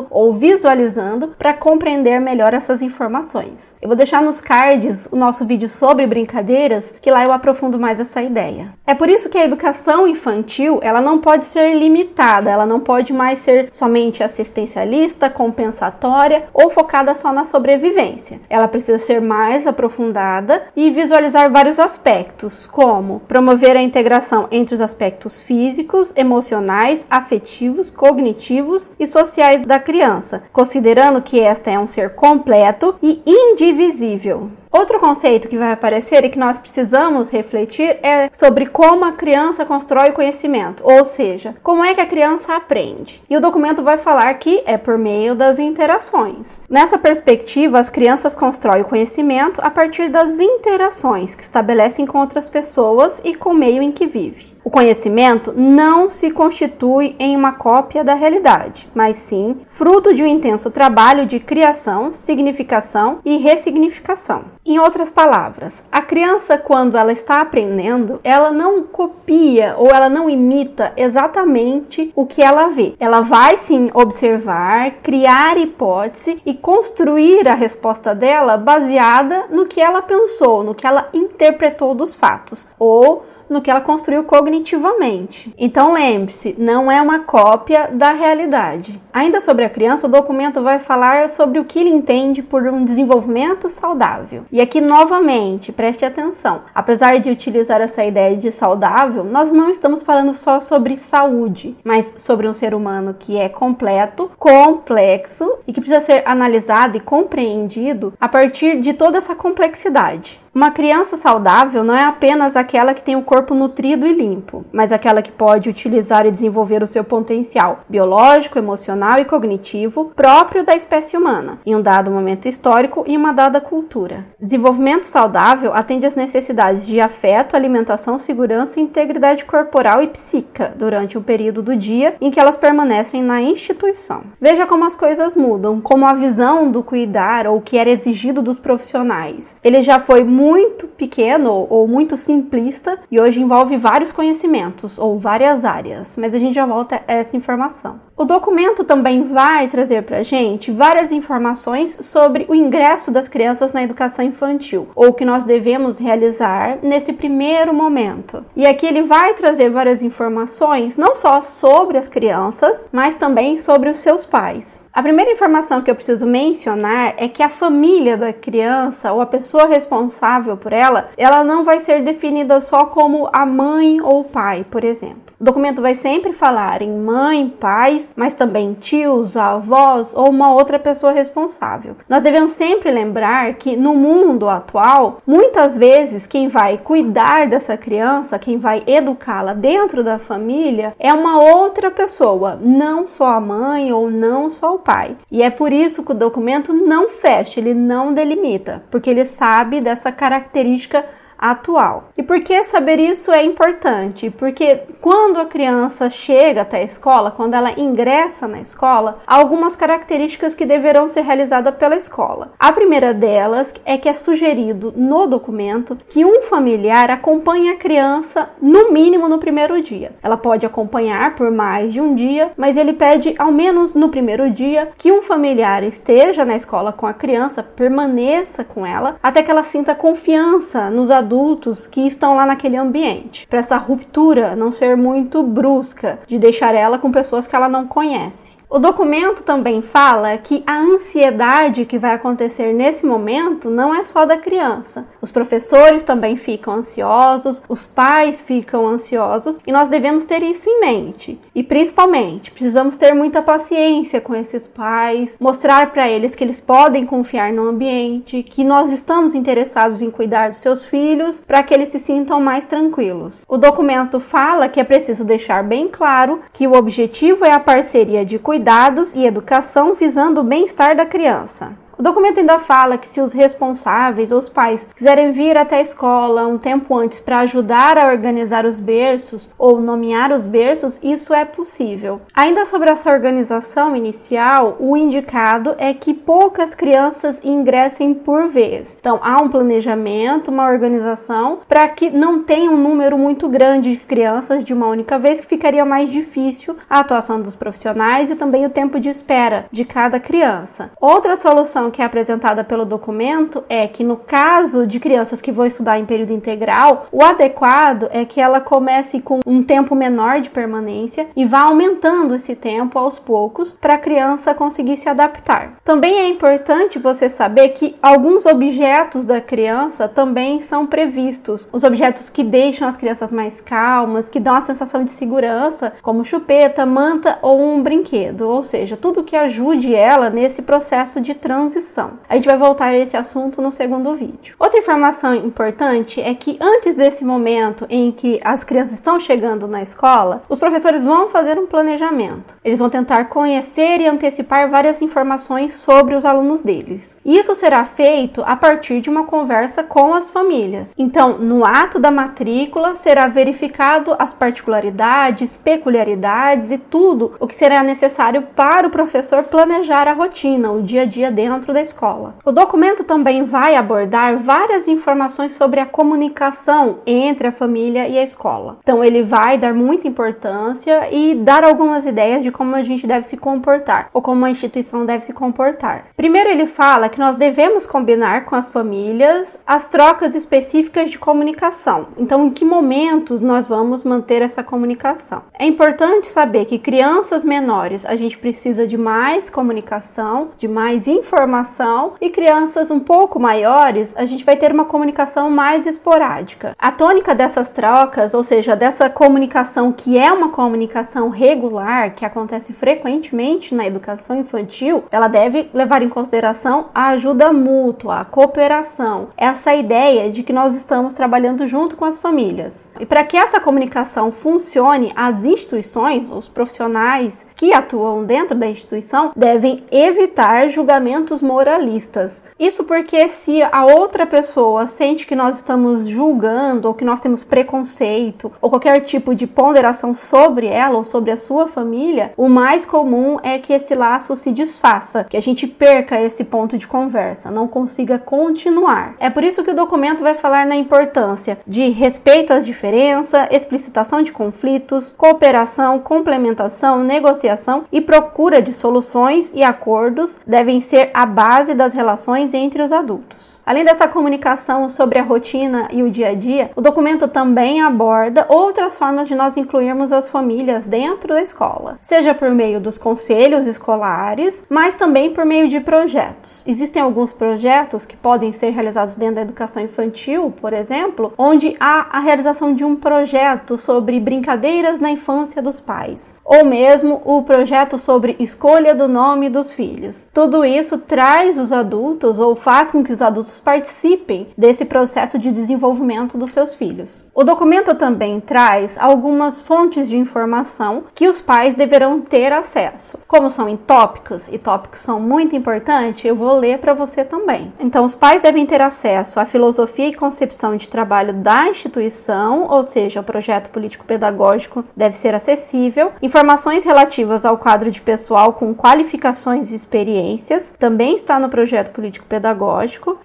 ou 0.10 0.34
visualizando 0.34 1.30
para 1.38 1.54
compreender 1.54 2.20
melhor 2.20 2.54
essas 2.54 2.82
informações. 2.82 3.76
Eu 3.82 3.88
vou 3.88 3.96
deixar 3.96 4.22
nos 4.22 4.42
cards 4.42 5.08
o 5.12 5.16
nosso 5.16 5.46
vídeo 5.46 5.70
sobre 5.70 6.08
brincadeiras, 6.08 6.94
que 7.02 7.12
lá 7.12 7.24
eu 7.24 7.32
aprofundo 7.32 7.80
mais 7.80 8.00
essa 8.00 8.22
ideia. 8.22 8.74
É 8.86 8.96
por 8.96 9.10
isso 9.10 9.30
que 9.30 9.38
a 9.38 9.46
educação 9.46 10.08
infantil, 10.08 10.80
ela 10.82 11.02
não 11.02 11.20
pode 11.20 11.46
ser 11.46 11.76
limitada, 11.76 12.50
ela 12.50 12.66
não 12.66 12.80
pode 12.80 13.14
mais 13.14 13.40
ser 13.40 13.70
somente 13.72 14.24
assistencialista, 14.24 15.30
compensatória 15.30 16.46
ou 16.54 16.70
focada 16.70 17.14
só 17.14 17.32
na 17.32 17.46
sobrevivência. 17.46 18.40
Ela 18.50 18.68
precisa 18.68 18.88
precisa 18.88 19.00
ser 19.00 19.22
mais 19.22 19.68
aprofundada 19.68 20.64
e 20.76 20.90
visualizar 20.90 21.52
vários 21.52 21.80
aspectos, 21.80 22.66
como 22.66 23.20
promover 23.22 23.76
a 23.76 23.82
integração 23.82 24.48
entre 24.50 24.76
os 24.76 24.82
aspectos 24.82 25.42
físicos, 25.42 26.14
emocionais, 26.16 27.06
afetivos, 27.10 27.92
cognitivos 27.92 28.92
e 28.98 29.06
sociais 29.06 29.27
da 29.66 29.80
criança, 29.80 30.44
considerando 30.52 31.22
que 31.22 31.40
esta 31.40 31.70
é 31.70 31.78
um 31.78 31.88
ser 31.88 32.16
completo 32.16 32.96
e 33.02 33.22
indivisível. 33.26 34.50
Outro 34.72 35.00
conceito 35.00 35.48
que 35.48 35.58
vai 35.58 35.72
aparecer 35.72 36.24
e 36.26 36.30
que 36.30 36.40
nós 36.40 36.60
precisamos 36.60 37.30
refletir 37.30 37.98
é 38.04 38.30
sobre 38.32 38.68
como 38.68 39.06
a 39.06 39.14
criança 39.14 39.66
constrói 39.66 40.12
conhecimento, 40.12 40.84
ou 40.86 41.06
seja, 41.06 41.56
como 41.64 41.84
é 41.84 41.94
que 41.94 42.02
a 42.02 42.06
criança 42.06 42.56
aprende. 42.56 43.22
E 43.30 43.38
o 43.38 43.42
documento 43.42 43.84
vai 43.84 43.98
falar 43.98 44.34
que 44.36 44.62
é 44.66 44.78
por 44.78 44.98
meio 44.98 45.36
das 45.36 45.60
interações. 45.60 46.62
Nessa 46.70 46.98
perspectiva, 46.98 47.80
as 47.80 47.90
crianças 47.90 48.36
constroem 48.36 48.82
o 48.82 48.86
conhecimento 48.86 49.62
a 49.62 49.70
partir 49.70 50.10
das 50.10 50.40
interações 50.40 51.36
que 51.36 51.44
estabelecem 51.44 52.06
com 52.06 52.20
outras 52.20 52.50
pessoas 52.50 53.22
e 53.24 53.34
com 53.36 53.52
o 53.52 53.58
meio 53.58 53.82
em 53.82 53.92
que 53.92 54.06
vive. 54.06 54.58
O 54.68 54.70
conhecimento 54.70 55.54
não 55.56 56.10
se 56.10 56.30
constitui 56.30 57.16
em 57.18 57.38
uma 57.38 57.54
cópia 57.54 58.04
da 58.04 58.14
realidade, 58.14 58.90
mas 58.94 59.16
sim 59.16 59.56
fruto 59.66 60.14
de 60.14 60.22
um 60.22 60.28
intenso 60.28 60.70
trabalho 60.70 61.26
de 61.26 61.40
criação, 61.40 62.12
significação 62.12 63.20
e 63.24 63.38
ressignificação. 63.38 64.44
Em 64.70 64.80
outras 64.80 65.10
palavras, 65.10 65.82
a 65.90 66.02
criança, 66.02 66.58
quando 66.58 66.98
ela 66.98 67.14
está 67.14 67.40
aprendendo, 67.40 68.20
ela 68.22 68.52
não 68.52 68.84
copia 68.84 69.76
ou 69.78 69.88
ela 69.88 70.10
não 70.10 70.30
imita 70.30 70.92
exatamente 70.98 72.12
o 72.14 72.26
que 72.26 72.42
ela 72.42 72.68
vê. 72.68 72.94
Ela 73.00 73.22
vai 73.22 73.58
sim 73.58 73.90
observar, 73.94 74.92
criar 75.02 75.58
hipótese 75.58 76.42
e 76.46 76.54
construir 76.54 77.48
a 77.48 77.54
resposta 77.54 78.14
dela 78.14 78.58
baseada 78.58 79.46
no 79.50 79.68
que 79.68 79.80
ela 79.80 80.02
pensou, 80.02 80.66
no 80.66 80.76
que 80.76 80.86
ela 80.86 81.08
interpretou 81.14 81.96
dos 81.96 82.18
fatos 82.18 82.68
ou 82.78 83.24
no 83.50 83.62
que 83.62 83.70
ela 83.72 83.82
construiu 83.82 84.24
cognitivamente. 84.24 85.54
Então 85.58 85.94
lembre-se, 85.94 86.56
não 86.58 86.92
é 86.92 87.02
uma 87.02 87.20
cópia 87.20 87.90
da 87.92 88.12
realidade. 88.12 89.00
Ainda 89.14 89.42
sobre 89.42 89.66
a 89.66 89.70
criança, 89.70 90.08
o 90.08 90.10
documento 90.10 90.62
vai 90.62 90.80
falar 90.80 91.30
sobre 91.30 91.60
o 91.60 91.66
que 91.66 91.80
ele 91.80 91.90
entende 91.90 92.42
por 92.42 92.68
um 92.68 92.84
desenvolvimento 92.84 93.70
saudável. 93.70 94.44
E 94.52 94.62
aqui 94.62 94.82
novamente, 94.82 95.72
preste 95.72 96.06
atenção. 96.06 96.62
Apesar 96.74 97.20
de 97.20 97.30
utilizar 97.30 97.82
essa 97.82 98.04
ideia 98.04 98.38
de 98.38 98.52
saudável, 98.52 99.24
nós 99.24 99.52
não 99.52 99.70
estamos 99.70 100.04
falando 100.04 100.34
só 100.34 100.60
sobre 100.60 100.98
saúde, 100.98 101.76
mas 101.84 102.16
sobre 102.18 102.48
um 102.48 102.54
ser 102.54 102.74
humano 102.74 103.16
que 103.18 103.38
é 103.38 103.50
completo, 103.50 104.32
complexo 104.38 105.60
e 105.68 105.74
que 105.74 105.82
precisa 105.82 106.04
ser 106.04 106.24
analisado 106.26 106.98
e 106.98 107.00
compreendido 107.00 108.14
a 108.20 108.28
partir 108.28 108.80
de 108.80 108.94
toda 108.94 109.18
essa 109.18 109.36
complexidade. 109.36 110.40
Uma 110.58 110.72
criança 110.72 111.18
saudável 111.18 111.84
não 111.84 111.94
é 111.94 112.04
apenas 112.06 112.56
aquela 112.56 112.96
que 112.96 113.04
tem 113.04 113.16
o 113.16 113.22
corpo 113.22 113.54
nutrido 113.54 114.08
e 114.08 114.12
limpo, 114.12 114.66
mas 114.74 114.92
aquela 114.92 115.22
que 115.22 115.32
pode 115.32 115.70
utilizar 115.70 116.26
e 116.26 116.32
desenvolver 116.32 116.82
o 116.82 116.88
seu 116.88 117.04
potencial 117.04 117.82
biológico, 117.88 118.58
emocional 118.58 119.20
e 119.20 119.26
cognitivo 119.26 120.06
próprio 120.16 120.66
da 120.66 120.76
espécie 120.76 121.16
humana, 121.16 121.60
em 121.64 121.76
um 121.76 121.82
dado 121.84 122.10
momento 122.10 122.48
histórico 122.48 123.04
e 123.06 123.16
uma 123.16 123.34
dada 123.34 123.62
cultura. 123.62 124.26
Desenvolvimento 124.42 125.04
saudável 125.04 125.76
atende 125.76 126.08
às 126.08 126.16
necessidades 126.16 126.88
de 126.88 127.00
afeto, 127.00 127.56
alimentação, 127.56 128.18
segurança 128.18 128.80
e 128.80 128.84
integridade 128.84 129.46
corporal 129.46 130.02
e 130.02 130.08
psíquica 130.08 130.74
durante 130.76 131.20
o 131.20 131.22
período 131.22 131.62
do 131.62 131.76
dia 131.76 132.16
em 132.20 132.32
que 132.32 132.40
elas 132.40 132.58
permanecem 132.58 133.22
na 133.22 133.40
instituição. 133.40 134.22
Veja 134.42 134.66
como 134.66 134.86
as 134.86 134.96
coisas 134.96 135.36
mudam, 135.36 135.80
como 135.80 136.08
a 136.08 136.16
visão 136.16 136.72
do 136.72 136.82
cuidar 136.82 137.46
ou 137.46 137.58
o 137.58 137.62
que 137.62 137.78
era 137.78 137.92
exigido 137.92 138.42
dos 138.42 138.60
profissionais. 138.60 139.56
Ele 139.64 139.84
já 139.84 140.00
foi 140.00 140.24
muito 140.24 140.47
muito 140.48 140.88
pequeno 140.88 141.68
ou 141.70 141.86
muito 141.90 142.16
simplista 142.16 142.98
e 143.12 143.20
hoje 143.20 143.42
envolve 143.42 143.76
vários 143.76 144.14
conhecimentos 144.14 144.98
ou 144.98 145.20
várias 145.20 145.66
áreas, 145.66 146.16
mas 146.16 146.34
a 146.34 146.40
gente 146.40 146.56
já 146.56 146.66
volta 146.66 147.02
a 147.06 147.14
essa 147.14 147.36
informação. 147.36 148.00
O 148.16 148.24
documento 148.26 148.84
também 148.84 149.28
vai 149.28 149.68
trazer 149.68 150.04
para 150.04 150.20
a 150.20 150.24
gente 150.24 150.72
várias 150.72 151.12
informações 151.12 152.00
sobre 152.02 152.46
o 152.48 152.56
ingresso 152.56 153.12
das 153.12 153.28
crianças 153.28 153.74
na 153.74 153.84
educação 153.84 154.26
infantil, 154.26 154.88
ou 154.96 155.14
que 155.14 155.26
nós 155.26 155.44
devemos 155.44 156.00
realizar 156.00 156.80
nesse 156.82 157.14
primeiro 157.14 157.74
momento. 157.74 158.44
E 158.56 158.66
aqui 158.66 158.88
ele 158.88 159.04
vai 159.04 159.34
trazer 159.34 159.70
várias 159.70 160.02
informações, 160.02 160.98
não 160.98 161.14
só 161.14 161.42
sobre 161.42 161.98
as 161.98 162.08
crianças, 162.08 162.88
mas 162.92 163.16
também 163.16 163.60
sobre 163.60 163.90
os 163.90 163.98
seus 163.98 164.26
pais. 164.26 164.82
A 164.92 165.04
primeira 165.04 165.32
informação 165.32 165.84
que 165.84 165.92
eu 165.92 165.96
preciso 165.96 166.26
mencionar 166.26 167.14
é 167.18 167.28
que 167.28 167.44
a 167.44 167.50
família 167.50 168.18
da 168.18 168.34
criança 168.34 169.14
ou 169.14 169.22
a 169.22 169.28
pessoa 169.28 169.68
responsável 169.68 170.27
por 170.58 170.74
ela, 170.74 171.10
ela 171.18 171.44
não 171.44 171.64
vai 171.64 171.80
ser 171.80 172.02
definida 172.02 172.60
só 172.62 172.86
como 172.86 173.30
a 173.32 173.46
mãe 173.46 174.02
ou 174.02 174.22
o 174.22 174.24
pai, 174.26 174.66
por 174.70 174.84
exemplo. 174.84 175.28
O 175.40 175.44
documento 175.44 175.84
vai 175.84 175.94
sempre 175.94 176.34
falar 176.34 176.82
em 176.82 176.92
mãe, 176.92 177.48
pais, 177.48 178.12
mas 178.16 178.34
também 178.34 178.74
tios, 178.74 179.38
avós 179.38 180.12
ou 180.16 180.32
uma 180.32 180.52
outra 180.52 180.80
pessoa 180.80 181.14
responsável. 181.14 181.96
Nós 182.10 182.24
devemos 182.24 182.54
sempre 182.54 182.90
lembrar 182.90 183.54
que 183.54 183.76
no 183.78 183.94
mundo 183.94 184.50
atual, 184.50 185.22
muitas 185.28 185.78
vezes 185.78 186.26
quem 186.26 186.48
vai 186.48 186.80
cuidar 186.80 187.48
dessa 187.48 187.78
criança, 187.78 188.40
quem 188.40 188.58
vai 188.58 188.82
educá-la 188.88 189.54
dentro 189.54 190.04
da 190.04 190.18
família, 190.18 190.96
é 190.98 191.14
uma 191.14 191.40
outra 191.40 191.92
pessoa, 191.92 192.58
não 192.60 193.06
só 193.06 193.28
a 193.28 193.40
mãe 193.40 193.94
ou 193.94 194.10
não 194.10 194.50
só 194.50 194.74
o 194.74 194.80
pai. 194.80 195.16
E 195.32 195.44
é 195.44 195.52
por 195.52 195.72
isso 195.72 196.02
que 196.02 196.14
o 196.14 196.16
documento 196.16 196.74
não 196.74 197.08
fecha, 197.08 197.60
ele 197.60 197.76
não 197.76 198.12
delimita, 198.12 198.82
porque 198.90 199.08
ele 199.08 199.24
sabe 199.24 199.82
dessa 199.82 200.12
característica 200.18 201.06
atual. 201.38 202.10
E 202.18 202.24
por 202.24 202.40
que 202.42 202.64
saber 202.64 203.00
isso 203.00 203.32
é 203.32 203.44
importante? 203.44 204.30
Porque 204.30 204.82
quando 205.00 205.40
a 205.40 205.46
criança 205.46 206.10
chega 206.10 206.62
até 206.62 206.78
a 206.78 206.84
escola, 206.84 207.32
quando 207.32 207.54
ela 207.54 207.80
ingressa 207.80 208.48
na 208.48 208.60
escola, 208.60 209.20
há 209.26 209.36
algumas 209.36 209.76
características 209.76 210.56
que 210.56 210.66
deverão 210.66 211.08
ser 211.08 211.22
realizadas 211.22 211.76
pela 211.76 211.96
escola. 211.96 212.54
A 212.60 212.72
primeira 212.72 213.14
delas 213.14 213.74
é 213.86 213.98
que 213.98 214.10
é 214.10 214.14
sugerido 214.14 214.94
no 214.96 215.28
documento 215.28 215.98
que 216.10 216.26
um 216.26 216.42
familiar 216.42 217.12
acompanhe 217.12 217.70
a 217.70 217.78
criança 217.78 218.50
no 218.62 218.92
mínimo 218.92 219.30
no 219.30 219.38
primeiro 219.38 219.82
dia. 219.82 220.12
Ela 220.24 220.38
pode 220.38 220.66
acompanhar 220.66 221.36
por 221.36 221.52
mais 221.52 221.94
de 221.94 222.02
um 222.02 222.16
dia, 222.16 222.52
mas 222.58 222.78
ele 222.78 222.94
pede 222.94 223.36
ao 223.38 223.52
menos 223.52 223.94
no 223.94 224.10
primeiro 224.10 224.50
dia 224.50 224.90
que 224.98 225.12
um 225.12 225.22
familiar 225.22 225.84
esteja 225.84 226.44
na 226.44 226.56
escola 226.56 226.92
com 226.92 227.06
a 227.06 227.14
criança, 227.14 227.62
permaneça 227.62 228.64
com 228.64 228.86
ela 228.86 229.18
até 229.22 229.44
que 229.44 229.52
ela 229.52 229.64
sinta 229.64 229.94
confiança 229.94 230.90
nos 230.90 231.12
adultos 231.12 231.27
adultos 231.28 231.86
que 231.86 232.08
estão 232.08 232.36
lá 232.36 232.46
naquele 232.46 232.78
ambiente, 232.78 233.46
para 233.48 233.60
essa 233.60 233.76
ruptura 233.76 234.56
não 234.56 234.72
ser 234.72 234.96
muito 234.96 235.44
brusca, 235.44 236.20
de 236.26 236.40
deixar 236.40 236.74
ela 236.74 236.98
com 236.98 237.12
pessoas 237.12 237.46
que 237.46 237.56
ela 237.56 237.68
não 237.68 237.86
conhece. 237.86 238.57
O 238.70 238.80
documento 238.80 239.44
também 239.44 239.82
fala 239.82 240.38
que 240.38 240.62
a 240.68 240.78
ansiedade 240.78 241.86
que 241.86 241.98
vai 241.98 242.14
acontecer 242.14 242.74
nesse 242.74 243.06
momento 243.06 243.70
não 243.70 243.96
é 243.96 244.04
só 244.04 244.26
da 244.26 244.36
criança. 244.36 245.08
Os 245.22 245.32
professores 245.32 246.04
também 246.04 246.36
ficam 246.36 246.74
ansiosos, 246.74 247.64
os 247.70 247.86
pais 247.86 248.42
ficam 248.42 248.86
ansiosos 248.86 249.58
e 249.66 249.72
nós 249.72 249.88
devemos 249.88 250.26
ter 250.26 250.44
isso 250.44 250.70
em 250.70 250.82
mente. 250.82 251.40
E 251.56 251.64
principalmente, 251.64 252.52
precisamos 252.52 252.98
ter 252.98 253.14
muita 253.14 253.42
paciência 253.42 254.20
com 254.20 254.36
esses 254.36 254.68
pais, 254.68 255.38
mostrar 255.40 255.94
para 255.94 256.10
eles 256.10 256.36
que 256.36 256.44
eles 256.44 256.60
podem 256.60 257.06
confiar 257.06 257.54
no 257.54 257.70
ambiente, 257.70 258.44
que 258.44 258.66
nós 258.66 258.92
estamos 258.92 259.34
interessados 259.34 260.02
em 260.02 260.12
cuidar 260.12 260.50
dos 260.50 260.60
seus 260.60 260.84
filhos 260.84 261.40
para 261.40 261.64
que 261.64 261.74
eles 261.74 261.88
se 261.88 262.00
sintam 262.00 262.42
mais 262.42 262.66
tranquilos. 262.66 263.46
O 263.48 263.58
documento 263.58 264.20
fala 264.20 264.68
que 264.68 264.82
é 264.82 264.84
preciso 264.84 265.24
deixar 265.24 265.64
bem 265.64 265.88
claro 265.88 266.42
que 266.52 266.68
o 266.68 266.76
objetivo 266.76 267.46
é 267.46 267.54
a 267.54 267.62
parceria 267.62 268.26
de 268.26 268.38
cuidar 268.38 268.57
cuidados 268.58 269.14
e 269.14 269.24
educação 269.24 269.94
visando 269.94 270.42
o 270.42 270.44
bem-estar 270.44 270.96
da 270.96 271.06
criança. 271.06 271.78
O 272.00 272.04
documento 272.04 272.40
ainda 272.40 272.60
fala 272.60 272.96
que 272.96 273.10
se 273.10 273.20
os 273.20 273.34
responsáveis 273.34 274.32
ou 274.32 274.38
os 274.38 274.50
pais 274.50 274.88
quiserem 274.96 275.32
vir 275.32 275.58
até 275.58 275.78
a 275.78 275.82
escola 275.82 276.46
um 276.46 276.60
tempo 276.60 276.96
antes 276.96 277.20
para 277.20 277.40
ajudar 277.40 277.98
a 277.98 278.12
organizar 278.12 278.68
os 278.68 278.80
berços 278.80 279.50
ou 279.58 279.82
nomear 279.82 280.32
os 280.32 280.46
berços, 280.46 281.00
isso 281.02 281.34
é 281.34 281.44
possível. 281.44 282.22
Ainda 282.36 282.68
sobre 282.68 282.92
essa 282.92 283.12
organização 283.12 283.96
inicial, 283.96 284.78
o 284.80 284.96
indicado 284.96 285.74
é 285.80 285.92
que 285.92 286.14
poucas 286.14 286.76
crianças 286.76 287.44
ingressem 287.44 288.14
por 288.14 288.48
vez. 288.48 288.96
Então, 289.00 289.20
há 289.24 289.42
um 289.42 289.50
planejamento, 289.50 290.52
uma 290.52 290.70
organização 290.70 291.62
para 291.68 291.90
que 291.90 292.12
não 292.12 292.44
tenha 292.44 292.70
um 292.70 292.78
número 292.78 293.18
muito 293.18 293.50
grande 293.50 293.94
de 293.94 293.98
crianças 293.98 294.64
de 294.64 294.72
uma 294.72 294.86
única 294.86 295.18
vez, 295.18 295.42
que 295.42 295.48
ficaria 295.48 295.84
mais 295.84 296.12
difícil 296.12 296.76
a 296.88 297.00
atuação 297.00 297.42
dos 297.42 297.56
profissionais 297.56 298.30
e 298.30 298.36
também 298.36 298.68
o 298.68 298.70
tempo 298.70 299.00
de 299.00 299.10
espera 299.10 299.66
de 299.72 299.84
cada 299.84 300.20
criança. 300.20 300.92
Outra 301.02 301.36
solução 301.36 301.87
que 301.92 302.02
é 302.02 302.06
apresentada 302.06 302.64
pelo 302.64 302.86
documento 302.86 303.64
é 303.70 303.88
que, 303.88 304.04
no 304.04 304.18
caso 304.18 304.86
de 304.86 305.00
crianças 305.00 305.42
que 305.42 305.52
vão 305.52 305.66
estudar 305.66 306.00
em 306.00 306.06
período 306.06 306.34
integral, 306.34 307.08
o 307.12 307.24
adequado 307.24 308.08
é 308.12 308.26
que 308.26 308.40
ela 308.40 308.60
comece 308.60 309.22
com 309.22 309.40
um 309.46 309.64
tempo 309.64 309.96
menor 309.96 310.42
de 310.42 310.50
permanência 310.50 311.28
e 311.36 311.46
vá 311.46 311.62
aumentando 311.62 312.36
esse 312.36 312.56
tempo 312.56 313.00
aos 313.00 313.20
poucos 313.20 313.74
para 313.80 313.96
a 313.96 313.98
criança 313.98 314.54
conseguir 314.54 314.98
se 314.98 315.10
adaptar. 315.10 315.78
Também 315.84 316.18
é 316.18 316.28
importante 316.30 317.00
você 317.00 317.30
saber 317.30 317.70
que 317.70 317.96
alguns 318.02 318.46
objetos 318.46 319.26
da 319.26 319.40
criança 319.40 320.08
também 320.08 320.62
são 320.62 320.86
previstos. 320.86 321.70
Os 321.72 321.84
objetos 321.84 322.30
que 322.30 322.44
deixam 322.44 322.88
as 322.88 322.98
crianças 322.98 323.32
mais 323.32 323.62
calmas, 323.62 324.30
que 324.30 324.40
dão 324.40 324.56
a 324.56 324.62
sensação 324.62 325.04
de 325.04 325.12
segurança, 325.12 325.94
como 326.02 326.26
chupeta, 326.26 326.86
manta 326.86 327.40
ou 327.42 327.62
um 327.62 327.82
brinquedo, 327.82 328.48
ou 328.48 328.64
seja, 328.64 328.98
tudo 328.98 329.24
que 329.24 329.36
ajude 329.36 329.94
ela 329.94 330.30
nesse 330.30 330.62
processo 330.62 331.22
de 331.22 331.34
transição 331.34 331.77
transição. 331.78 332.14
A 332.28 332.36
gente 332.36 332.46
vai 332.46 332.58
voltar 332.58 332.88
a 332.88 332.98
esse 332.98 333.16
assunto 333.16 333.62
no 333.62 333.72
segundo 333.72 334.16
vídeo. 334.16 334.56
Outra 334.60 334.80
informação 334.80 335.36
importante 335.36 336.20
é 336.22 336.34
que 336.34 336.58
antes 336.60 336.96
desse 336.96 337.24
momento 337.24 337.86
em 337.90 338.12
que 338.12 338.40
as 338.44 338.64
crianças 338.64 338.94
estão 338.94 339.20
chegando 339.20 339.68
na 339.68 339.82
escola, 339.82 340.44
os 340.50 340.60
professores 340.60 341.04
vão 341.04 341.30
fazer 341.30 341.60
um 341.60 341.68
planejamento. 341.68 342.56
Eles 342.64 342.80
vão 342.80 342.90
tentar 342.90 343.26
conhecer 343.26 344.02
e 344.02 344.08
antecipar 344.08 344.70
várias 344.70 345.02
informações 345.02 345.74
sobre 345.74 346.16
os 346.16 346.26
alunos 346.26 346.62
deles. 346.62 347.18
Isso 347.24 347.54
será 347.54 347.86
feito 347.86 348.42
a 348.46 348.56
partir 348.56 349.02
de 349.02 349.10
uma 349.10 349.26
conversa 349.26 349.84
com 349.84 350.14
as 350.14 350.32
famílias. 350.32 350.94
Então, 350.98 351.38
no 351.38 351.64
ato 351.64 352.00
da 352.00 352.10
matrícula 352.10 352.96
será 352.96 353.28
verificado 353.28 354.16
as 354.18 354.34
particularidades, 354.34 355.58
peculiaridades 355.58 356.72
e 356.72 356.78
tudo 356.78 357.34
o 357.40 357.48
que 357.48 357.56
será 357.56 357.84
necessário 357.84 358.42
para 358.56 358.88
o 358.88 358.92
professor 358.92 359.44
planejar 359.44 360.08
a 360.08 360.14
rotina, 360.14 360.72
o 360.72 360.82
dia 360.82 361.04
a 361.04 361.06
dia 361.06 361.32
dentro 361.32 361.67
dentro 361.68 361.74
da 361.74 361.82
escola. 361.82 362.36
O 362.46 362.52
documento 362.52 363.04
também 363.04 363.44
vai 363.44 363.76
abordar 363.76 364.38
várias 364.38 364.88
informações 364.88 365.54
sobre 365.54 365.80
a 365.80 365.86
comunicação 365.86 367.00
entre 367.06 367.48
a 367.48 367.52
família 367.52 368.08
e 368.08 368.18
a 368.18 368.24
escola. 368.24 368.78
Então, 368.82 369.04
ele 369.04 369.24
vai 369.24 369.58
dar 369.58 369.74
muita 369.74 370.08
importância 370.08 371.10
e 371.12 371.36
dar 371.36 371.64
algumas 371.64 372.06
ideias 372.06 372.44
de 372.44 372.52
como 372.52 372.76
a 372.76 372.84
gente 372.84 373.06
deve 373.06 373.28
se 373.28 373.38
comportar 373.38 374.10
ou 374.14 374.22
como 374.22 374.46
a 374.46 374.50
instituição 374.50 375.06
deve 375.06 375.24
se 375.24 375.34
comportar. 375.34 376.08
Primeiro, 376.16 376.50
ele 376.50 376.66
fala 376.66 377.10
que 377.10 377.20
nós 377.20 377.38
devemos 377.38 377.86
combinar 377.86 378.46
com 378.46 378.56
as 378.56 378.70
famílias 378.70 379.60
as 379.66 379.88
trocas 379.88 380.36
específicas 380.36 381.12
de 381.12 381.20
comunicação. 381.20 382.08
Então, 382.18 382.46
em 382.46 382.50
que 382.50 382.64
momentos 382.64 383.42
nós 383.42 383.68
vamos 383.68 384.04
manter 384.04 384.42
essa 384.42 384.64
comunicação? 384.64 385.44
É 385.58 385.66
importante 385.66 386.28
saber 386.28 386.66
que 386.66 386.80
crianças 386.80 387.44
menores 387.44 388.06
a 388.06 388.16
gente 388.16 388.38
precisa 388.38 388.88
de 388.88 388.98
mais 388.98 389.50
comunicação, 389.50 390.50
de 390.58 390.68
mais 390.68 391.08
informação 391.08 391.57
informação 391.58 392.14
e 392.22 392.30
crianças 392.30 392.92
um 392.92 393.00
pouco 393.00 393.40
maiores, 393.40 394.14
a 394.16 394.26
gente 394.26 394.46
vai 394.46 394.56
ter 394.56 394.72
uma 394.72 394.86
comunicação 394.86 395.50
mais 395.50 395.86
esporádica. 395.86 396.76
A 396.78 396.92
tônica 396.92 397.34
dessas 397.34 397.70
trocas, 397.70 398.34
ou 398.34 398.44
seja, 398.44 398.76
dessa 398.76 399.10
comunicação 399.10 399.92
que 399.92 400.18
é 400.18 400.32
uma 400.32 400.50
comunicação 400.50 401.30
regular, 401.30 402.14
que 402.14 402.26
acontece 402.26 402.74
frequentemente 402.74 403.74
na 403.74 403.88
educação 403.88 404.40
infantil, 404.40 405.04
ela 405.12 405.28
deve 405.28 405.70
levar 405.74 406.02
em 406.02 406.10
consideração 406.10 406.88
a 406.94 407.10
ajuda 407.10 407.52
mútua, 407.52 408.20
a 408.20 408.26
cooperação, 408.26 409.30
essa 409.36 409.74
ideia 409.74 410.30
de 410.30 410.44
que 410.44 410.54
nós 410.54 410.76
estamos 410.76 411.14
trabalhando 411.14 411.66
junto 411.66 411.96
com 411.96 412.06
as 412.06 412.20
famílias. 412.20 412.92
E 413.00 413.06
para 413.06 413.24
que 413.24 413.38
essa 413.38 413.60
comunicação 413.60 414.32
funcione, 414.32 415.12
as 415.16 415.44
instituições, 415.44 416.30
os 416.30 416.48
profissionais 416.48 417.46
que 417.56 417.74
atuam 417.74 418.24
dentro 418.24 418.56
da 418.56 418.68
instituição 418.68 419.32
devem 419.36 419.84
evitar 419.92 420.70
julgamentos 420.70 421.42
moralistas. 421.48 422.44
Isso 422.60 422.84
porque 422.84 423.28
se 423.30 423.64
a 423.64 423.86
outra 423.86 424.26
pessoa 424.26 424.86
sente 424.86 425.26
que 425.26 425.36
nós 425.36 425.56
estamos 425.58 426.08
julgando 426.08 426.90
ou 426.90 426.94
que 426.94 427.06
nós 427.06 427.22
temos 427.22 427.44
preconceito 427.44 428.52
ou 428.62 428.70
qualquer 428.70 429.00
tipo 429.00 429.34
de 429.34 429.48
ponderação 429.48 430.14
sobre 430.14 430.68
ela 430.68 430.98
ou 430.98 431.06
sobre 431.06 431.32
a 431.32 431.38
sua 431.38 431.68
família, 431.68 432.34
o 432.36 432.50
mais 432.50 432.86
comum 432.86 433.40
é 433.42 433.58
que 433.58 433.74
esse 433.74 433.96
laço 433.96 434.36
se 434.36 434.52
desfaça, 434.52 435.24
que 435.24 435.38
a 435.38 435.42
gente 435.42 435.66
perca 435.66 436.20
esse 436.22 436.44
ponto 436.44 436.78
de 436.78 436.86
conversa, 436.86 437.50
não 437.50 437.68
consiga 437.68 438.20
continuar. 438.20 439.16
É 439.20 439.30
por 439.30 439.44
isso 439.44 439.64
que 439.64 439.72
o 439.72 439.76
documento 439.76 440.22
vai 440.22 440.36
falar 440.36 440.66
na 440.66 440.76
importância 440.76 441.60
de 441.66 441.90
respeito 441.90 442.52
às 442.52 442.66
diferenças, 442.66 443.48
explicitação 443.52 444.22
de 444.22 444.32
conflitos, 444.32 445.14
cooperação, 445.18 446.00
complementação, 446.00 447.04
negociação 447.04 447.86
e 447.92 448.02
procura 448.02 448.62
de 448.62 448.74
soluções 448.74 449.52
e 449.54 449.64
acordos 449.64 450.40
devem 450.46 450.82
ser 450.82 451.10
a 451.14 451.26
base 451.38 451.76
das 451.76 451.94
relações 451.94 452.52
entre 452.56 452.82
os 452.82 452.92
adultos. 452.92 453.57
Além 453.68 453.84
dessa 453.84 454.08
comunicação 454.08 454.88
sobre 454.88 455.20
a 455.20 455.24
rotina 455.24 455.90
e 455.92 456.02
o 456.02 456.10
dia 456.10 456.30
a 456.30 456.34
dia, 456.34 456.72
o 456.74 456.80
documento 456.80 457.28
também 457.28 457.82
aborda 457.82 458.46
outras 458.48 458.98
formas 458.98 459.28
de 459.28 459.36
nós 459.36 459.58
incluirmos 459.58 460.14
as 460.14 460.30
famílias 460.30 460.88
dentro 460.88 461.34
da 461.34 461.42
escola, 461.42 462.00
seja 462.02 462.34
por 462.34 462.50
meio 462.52 462.80
dos 462.80 462.98
conselhos 462.98 463.68
escolares, 463.68 464.66
mas 464.70 464.96
também 464.96 465.34
por 465.34 465.46
meio 465.46 465.68
de 465.68 465.82
projetos. 465.82 466.64
Existem 466.66 467.02
alguns 467.02 467.34
projetos 467.34 468.06
que 468.06 468.16
podem 468.16 468.54
ser 468.54 468.70
realizados 468.70 469.16
dentro 469.16 469.36
da 469.36 469.42
educação 469.42 469.84
infantil, 469.84 470.54
por 470.62 470.72
exemplo, 470.72 471.34
onde 471.38 471.76
há 471.78 472.08
a 472.10 472.22
realização 472.22 472.74
de 472.74 472.86
um 472.86 472.96
projeto 472.96 473.78
sobre 473.78 474.18
brincadeiras 474.18 475.02
na 475.02 475.12
infância 475.12 475.62
dos 475.62 475.82
pais, 475.82 476.38
ou 476.46 476.64
mesmo 476.64 477.22
o 477.26 477.44
projeto 477.44 478.00
sobre 478.00 478.38
escolha 478.40 478.96
do 478.96 479.10
nome 479.10 479.50
dos 479.50 479.74
filhos. 479.74 480.26
Tudo 480.34 480.64
isso 480.64 480.98
traz 481.00 481.60
os 481.60 481.74
adultos 481.74 482.40
ou 482.40 482.56
faz 482.56 482.94
com 482.94 483.04
que 483.04 483.12
os 483.12 483.22
adultos 483.22 483.57
participem 483.60 484.48
desse 484.58 484.86
processo 484.86 485.38
de 485.38 485.52
desenvolvimento 485.52 486.38
dos 486.38 486.52
seus 486.52 486.76
filhos. 486.76 487.26
O 487.34 487.44
documento 487.44 487.96
também 487.96 488.40
traz 488.40 488.98
algumas 488.98 489.62
fontes 489.62 490.10
de 490.10 490.18
informação 490.18 491.04
que 491.14 491.28
os 491.28 491.42
pais 491.42 491.76
deverão 491.76 492.22
ter 492.22 492.52
acesso. 492.52 493.20
Como 493.28 493.50
são 493.50 493.70
em 493.70 493.78
tópicos 493.78 494.48
e 494.48 494.58
tópicos 494.58 495.00
são 495.00 495.20
muito 495.20 495.56
importantes, 495.56 496.26
eu 496.26 496.36
vou 496.36 496.58
ler 496.58 496.80
para 496.80 496.94
você 496.94 497.24
também. 497.24 497.72
Então, 497.80 498.06
os 498.06 498.16
pais 498.16 498.42
devem 498.42 498.66
ter 498.66 498.82
acesso 498.82 499.40
à 499.40 499.46
filosofia 499.46 500.08
e 500.08 500.14
concepção 500.14 500.76
de 500.76 500.90
trabalho 500.90 501.34
da 501.34 501.68
instituição, 501.68 502.68
ou 502.70 502.84
seja, 502.84 503.20
o 503.20 503.24
projeto 503.24 503.70
político-pedagógico 503.70 504.84
deve 504.96 505.18
ser 505.18 505.34
acessível. 505.36 506.12
Informações 506.22 506.84
relativas 506.84 507.46
ao 507.46 507.58
quadro 507.58 507.92
de 507.92 508.02
pessoal 508.02 508.54
com 508.54 508.74
qualificações 508.74 509.72
e 509.72 509.76
experiências 509.76 510.74
também 510.78 511.16
está 511.16 511.40
no 511.40 511.50
projeto 511.50 511.92
político-pedagógico. 511.92 513.18